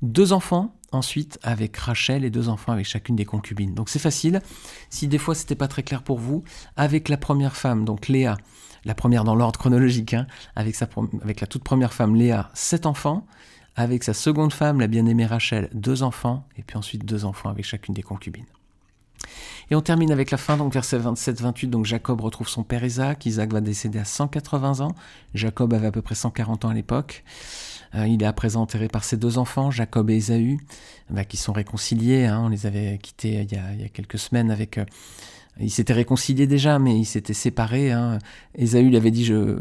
Deux 0.01 0.31
enfants 0.31 0.73
ensuite 0.91 1.39
avec 1.43 1.75
Rachel 1.77 2.23
et 2.23 2.29
deux 2.29 2.49
enfants 2.49 2.71
avec 2.71 2.85
chacune 2.85 3.15
des 3.15 3.25
concubines. 3.25 3.73
Donc 3.73 3.89
c'est 3.89 3.99
facile. 3.99 4.41
Si 4.89 5.07
des 5.07 5.17
fois 5.17 5.35
c'était 5.35 5.55
pas 5.55 5.67
très 5.67 5.83
clair 5.83 6.03
pour 6.03 6.19
vous, 6.19 6.43
avec 6.75 7.09
la 7.09 7.17
première 7.17 7.55
femme, 7.55 7.85
donc 7.85 8.07
Léa, 8.07 8.37
la 8.85 8.95
première 8.95 9.23
dans 9.23 9.35
l'ordre 9.35 9.59
chronologique, 9.59 10.13
hein, 10.13 10.27
avec, 10.55 10.79
la 10.79 11.47
toute 11.47 11.63
première 11.63 11.93
femme 11.93 12.15
Léa, 12.15 12.49
sept 12.53 12.85
enfants. 12.85 13.25
Avec 13.79 14.03
sa 14.03 14.15
seconde 14.15 14.53
femme, 14.53 14.79
la 14.79 14.87
bien-aimée 14.87 15.27
Rachel, 15.27 15.69
deux 15.71 16.01
enfants, 16.01 16.47
et 16.57 16.63
puis 16.63 16.77
ensuite 16.77 17.05
deux 17.05 17.25
enfants 17.25 17.49
avec 17.49 17.63
chacune 17.63 17.93
des 17.93 18.01
concubines. 18.01 18.47
Et 19.69 19.75
on 19.75 19.81
termine 19.81 20.11
avec 20.11 20.31
la 20.31 20.37
fin, 20.37 20.57
donc 20.57 20.73
verset 20.73 20.99
27-28. 20.99 21.69
Donc 21.69 21.85
Jacob 21.85 22.21
retrouve 22.21 22.47
son 22.47 22.63
père 22.63 22.83
Isaac. 22.83 23.25
Isaac 23.25 23.51
va 23.51 23.61
décéder 23.61 23.99
à 23.99 24.05
180 24.05 24.81
ans. 24.81 24.95
Jacob 25.33 25.73
avait 25.73 25.87
à 25.87 25.91
peu 25.91 26.01
près 26.01 26.15
140 26.15 26.65
ans 26.65 26.69
à 26.69 26.73
l'époque. 26.73 27.23
Euh, 27.95 28.07
il 28.07 28.21
est 28.21 28.25
à 28.25 28.33
présent 28.33 28.61
enterré 28.61 28.87
par 28.87 29.03
ses 29.03 29.17
deux 29.17 29.37
enfants, 29.37 29.71
Jacob 29.71 30.09
et 30.09 30.15
Ésaü, 30.15 30.57
bah, 31.09 31.23
qui 31.23 31.37
sont 31.37 31.53
réconciliés. 31.53 32.25
Hein. 32.25 32.41
on 32.43 32.49
les 32.49 32.65
avait 32.65 32.97
quittés 32.97 33.47
il 33.49 33.51
y 33.51 33.85
a, 33.85 33.89
quelques 33.89 34.19
semaines 34.19 34.51
avec. 34.51 34.77
Euh, 34.77 34.85
ils 35.59 35.69
s'étaient 35.69 35.93
réconciliés 35.93 36.47
déjà, 36.47 36.79
mais 36.79 36.97
ils 36.97 37.05
s'étaient 37.05 37.33
séparés. 37.33 37.91
Hein. 37.91 38.19
Ésaü 38.55 38.95
avait 38.95 39.11
dit 39.11 39.25
je... 39.25 39.57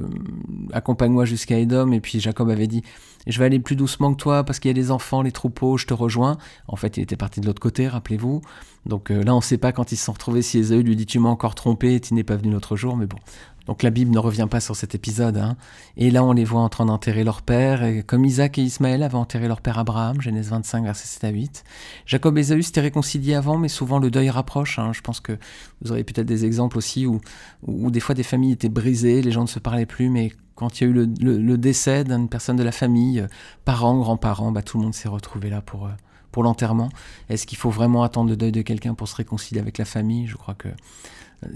Accompagne-moi 0.73 1.25
jusqu'à 1.25 1.59
Edom. 1.59 1.93
Et 1.93 2.01
puis 2.01 2.21
Jacob 2.21 2.51
avait 2.51 2.67
dit 2.67 2.83
Je 3.27 3.39
vais 3.39 3.47
aller 3.47 3.61
plus 3.61 3.77
doucement 3.77 4.13
que 4.13 4.21
toi 4.21 4.45
parce 4.45 4.59
qu'il 4.59 4.71
y 4.71 4.75
a 4.75 4.77
les 4.77 4.91
enfants, 4.91 5.23
les 5.23 5.33
troupeaux, 5.33 5.77
je 5.77 5.87
te 5.87 5.95
rejoins. 5.95 6.39
En 6.69 6.77
fait, 6.77 6.97
il 6.97 7.03
était 7.03 7.17
parti 7.17 7.41
de 7.41 7.47
l'autre 7.47 7.61
côté, 7.61 7.89
rappelez-vous. 7.89 8.43
Donc 8.85 9.11
euh, 9.11 9.23
là, 9.23 9.35
on 9.35 9.39
ne 9.39 9.43
sait 9.43 9.59
pas 9.59 9.73
quand 9.73 9.93
ils 9.93 9.97
se 9.97 10.05
sont 10.05 10.13
retrouvés 10.13 10.43
si 10.43 10.59
Ésaü 10.59 10.83
lui 10.83 10.97
dit 10.97 11.07
Tu 11.07 11.19
m'as 11.19 11.29
encore 11.29 11.55
trompé, 11.55 11.99
tu 12.01 12.15
n'es 12.15 12.25
pas 12.25 12.37
venu 12.37 12.53
l'autre 12.53 12.77
jour. 12.77 12.97
Mais 12.97 13.07
bon, 13.07 13.19
donc 13.67 13.83
la 13.83 13.91
Bible 13.91 14.13
ne 14.13 14.19
revient 14.19 14.47
pas 14.51 14.61
sur 14.61 14.77
cet 14.77 14.95
épisode. 14.95 15.37
Hein. 15.37 15.57
Et 15.97 16.11
là, 16.11 16.25
on 16.25 16.33
les 16.33 16.45
voit 16.45 16.61
en 16.61 16.69
train 16.69 16.87
d'enterrer 16.87 17.25
leur 17.25 17.43
père, 17.43 17.83
et 17.83 18.03
comme 18.03 18.25
Isaac 18.25 18.59
et 18.59 18.63
Ismaël 18.63 19.03
avaient 19.03 19.17
enterré 19.17 19.49
leur 19.49 19.61
père 19.61 19.79
Abraham, 19.79 20.21
Genèse 20.21 20.51
25, 20.51 20.85
verset 20.85 21.07
7 21.07 21.25
à 21.25 21.29
8. 21.31 21.65
Jacob 22.07 22.39
et 22.39 22.41
Esaü 22.41 22.63
s'étaient 22.63 22.81
réconciliés 22.81 23.35
avant, 23.35 23.59
mais 23.59 23.69
souvent 23.69 23.99
le 23.99 24.11
deuil 24.11 24.31
rapproche. 24.31 24.79
Hein. 24.79 24.93
Je 24.93 25.01
pense 25.01 25.21
que 25.21 25.39
vous 25.83 25.93
aurez 25.93 26.05
peut-être 26.05 26.27
des 26.27 26.45
exemples 26.45 26.79
aussi 26.79 27.07
où, 27.07 27.21
où, 27.67 27.91
des 27.91 28.01
fois 28.01 28.15
des 28.15 28.23
familles 28.23 28.53
étaient 28.53 28.69
brisées, 28.69 29.23
les 29.23 29.33
gens 29.33 29.43
ne 29.43 29.49
se 29.49 29.59
parlaient 29.59 29.87
plus, 29.87 30.09
mais 30.11 30.33
quand 30.55 30.81
il 30.81 30.85
y 30.85 30.87
a 30.87 30.91
eu 30.91 31.07
le, 31.21 31.59
décès 31.59 32.05
d'une 32.05 32.29
personne 32.29 32.57
de 32.57 32.63
la 32.63 32.73
famille, 32.73 33.21
euh, 33.21 33.29
parents, 33.65 33.99
grands-parents, 33.99 34.53
bah, 34.53 34.63
tout 34.63 34.79
le 34.79 34.85
monde 34.85 34.95
s'est 34.95 35.09
retrouvé 35.09 35.51
là 35.51 35.61
pour, 35.61 35.87
euh, 35.87 35.91
pour 36.33 36.43
l'enterrement. 36.43 36.89
Est-ce 37.29 37.47
qu'il 37.47 37.59
faut 37.59 37.71
vraiment 37.71 38.03
attendre 38.03 38.31
le 38.31 38.37
deuil 38.37 38.53
de 38.53 38.63
quelqu'un 38.63 38.95
pour 38.95 39.09
se 39.09 39.17
réconcilier 39.17 39.61
avec 39.61 39.79
la 39.79 39.85
famille? 39.85 40.27
Je 40.27 40.37
crois 40.37 40.55
que 40.55 40.69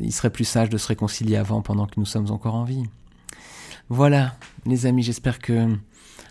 il 0.01 0.13
serait 0.13 0.31
plus 0.31 0.45
sage 0.45 0.69
de 0.69 0.79
se 0.79 0.87
réconcilier 0.89 1.37
avant 1.37 1.63
pendant 1.63 1.87
que 1.87 1.95
nous 1.99 2.07
sommes 2.07 2.31
encore 2.31 2.55
en 2.55 2.65
vie. 2.65 2.85
Voilà, 3.89 4.37
les 4.67 4.87
amis, 4.87 5.03
j'espère 5.03 5.39
que 5.39 5.69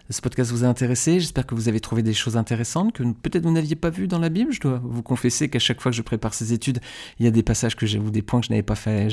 ce 0.09 0.21
podcast 0.21 0.51
vous 0.51 0.63
a 0.63 0.67
intéressé. 0.67 1.19
J'espère 1.19 1.45
que 1.45 1.55
vous 1.55 1.67
avez 1.67 1.79
trouvé 1.79 2.01
des 2.03 2.13
choses 2.13 2.37
intéressantes 2.37 2.93
que 2.93 3.03
peut-être 3.03 3.43
vous 3.43 3.51
n'aviez 3.51 3.75
pas 3.75 3.89
vues 3.89 4.07
dans 4.07 4.19
la 4.19 4.29
Bible. 4.29 4.51
Je 4.53 4.59
dois 4.59 4.79
vous 4.83 5.03
confesser 5.03 5.49
qu'à 5.49 5.59
chaque 5.59 5.81
fois 5.81 5.91
que 5.91 5.97
je 5.97 6.01
prépare 6.01 6.33
ces 6.33 6.53
études, 6.53 6.79
il 7.19 7.25
y 7.25 7.27
a 7.27 7.31
des 7.31 7.43
passages 7.43 7.75
que 7.75 7.85
j'ai 7.85 7.99
ou 7.99 8.09
des 8.11 8.21
points 8.21 8.39
que 8.39 8.47
je 8.47 8.51
n'avais 8.51 8.63
pas 8.63 8.75
fait, 8.75 9.09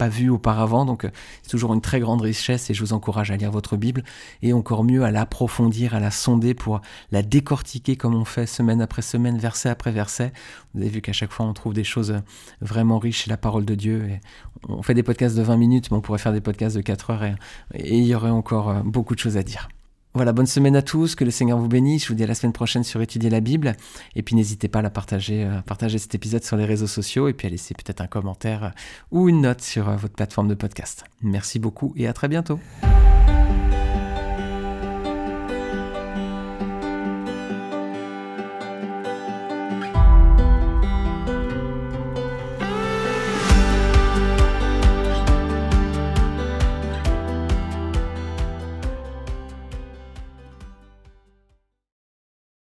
pas 0.00 0.08
vu 0.08 0.30
auparavant. 0.30 0.86
Donc 0.86 1.04
euh, 1.04 1.10
c'est 1.42 1.50
toujours 1.50 1.74
une 1.74 1.82
très 1.82 2.00
grande 2.00 2.22
richesse 2.22 2.70
et 2.70 2.74
je 2.74 2.80
vous 2.80 2.94
encourage 2.94 3.30
à 3.30 3.36
lire 3.36 3.50
votre 3.50 3.76
Bible 3.76 4.02
et 4.40 4.54
encore 4.54 4.82
mieux 4.82 5.04
à 5.04 5.10
l'approfondir, 5.10 5.94
à 5.94 6.00
la 6.00 6.10
sonder 6.10 6.54
pour 6.54 6.80
la 7.12 7.20
décortiquer 7.20 7.96
comme 7.96 8.14
on 8.14 8.24
fait 8.24 8.46
semaine 8.46 8.80
après 8.80 9.02
semaine, 9.02 9.36
verset 9.36 9.68
après 9.68 9.92
verset. 9.92 10.32
Vous 10.72 10.80
avez 10.80 10.88
vu 10.88 11.02
qu'à 11.02 11.12
chaque 11.12 11.32
fois 11.32 11.44
on 11.44 11.52
trouve 11.52 11.74
des 11.74 11.84
choses 11.84 12.14
vraiment 12.62 12.98
riches 12.98 13.24
chez 13.24 13.30
la 13.30 13.36
parole 13.36 13.66
de 13.66 13.74
Dieu. 13.74 14.08
Et 14.08 14.20
on 14.70 14.82
fait 14.82 14.94
des 14.94 15.02
podcasts 15.02 15.36
de 15.36 15.42
20 15.42 15.58
minutes, 15.58 15.90
mais 15.90 15.98
on 15.98 16.00
pourrait 16.00 16.18
faire 16.18 16.32
des 16.32 16.40
podcasts 16.40 16.76
de 16.76 16.80
4 16.80 17.10
heures 17.10 17.24
et 17.74 17.98
il 17.98 18.06
y 18.06 18.14
aurait 18.14 18.30
encore 18.30 18.70
euh, 18.70 18.80
beaucoup 18.82 19.14
de 19.14 19.20
choses 19.20 19.36
à 19.36 19.42
dire. 19.42 19.68
Voilà, 20.12 20.32
bonne 20.32 20.46
semaine 20.46 20.74
à 20.74 20.82
tous, 20.82 21.14
que 21.14 21.24
le 21.24 21.30
Seigneur 21.30 21.56
vous 21.58 21.68
bénisse. 21.68 22.04
Je 22.04 22.08
vous 22.08 22.14
dis 22.14 22.24
à 22.24 22.26
la 22.26 22.34
semaine 22.34 22.52
prochaine 22.52 22.82
sur 22.82 23.00
Étudier 23.00 23.30
la 23.30 23.40
Bible. 23.40 23.76
Et 24.16 24.22
puis 24.22 24.34
n'hésitez 24.34 24.66
pas 24.66 24.80
à 24.80 24.90
partager, 24.90 25.44
à 25.44 25.62
partager 25.62 25.98
cet 25.98 26.14
épisode 26.16 26.42
sur 26.42 26.56
les 26.56 26.64
réseaux 26.64 26.88
sociaux 26.88 27.28
et 27.28 27.32
puis 27.32 27.46
à 27.46 27.50
laisser 27.50 27.74
peut-être 27.74 28.00
un 28.00 28.08
commentaire 28.08 28.72
ou 29.12 29.28
une 29.28 29.42
note 29.42 29.60
sur 29.60 29.88
euh, 29.88 29.96
votre 29.96 30.14
plateforme 30.14 30.48
de 30.48 30.54
podcast. 30.54 31.04
Merci 31.22 31.60
beaucoup 31.60 31.94
et 31.96 32.08
à 32.08 32.12
très 32.12 32.26
bientôt. 32.26 32.58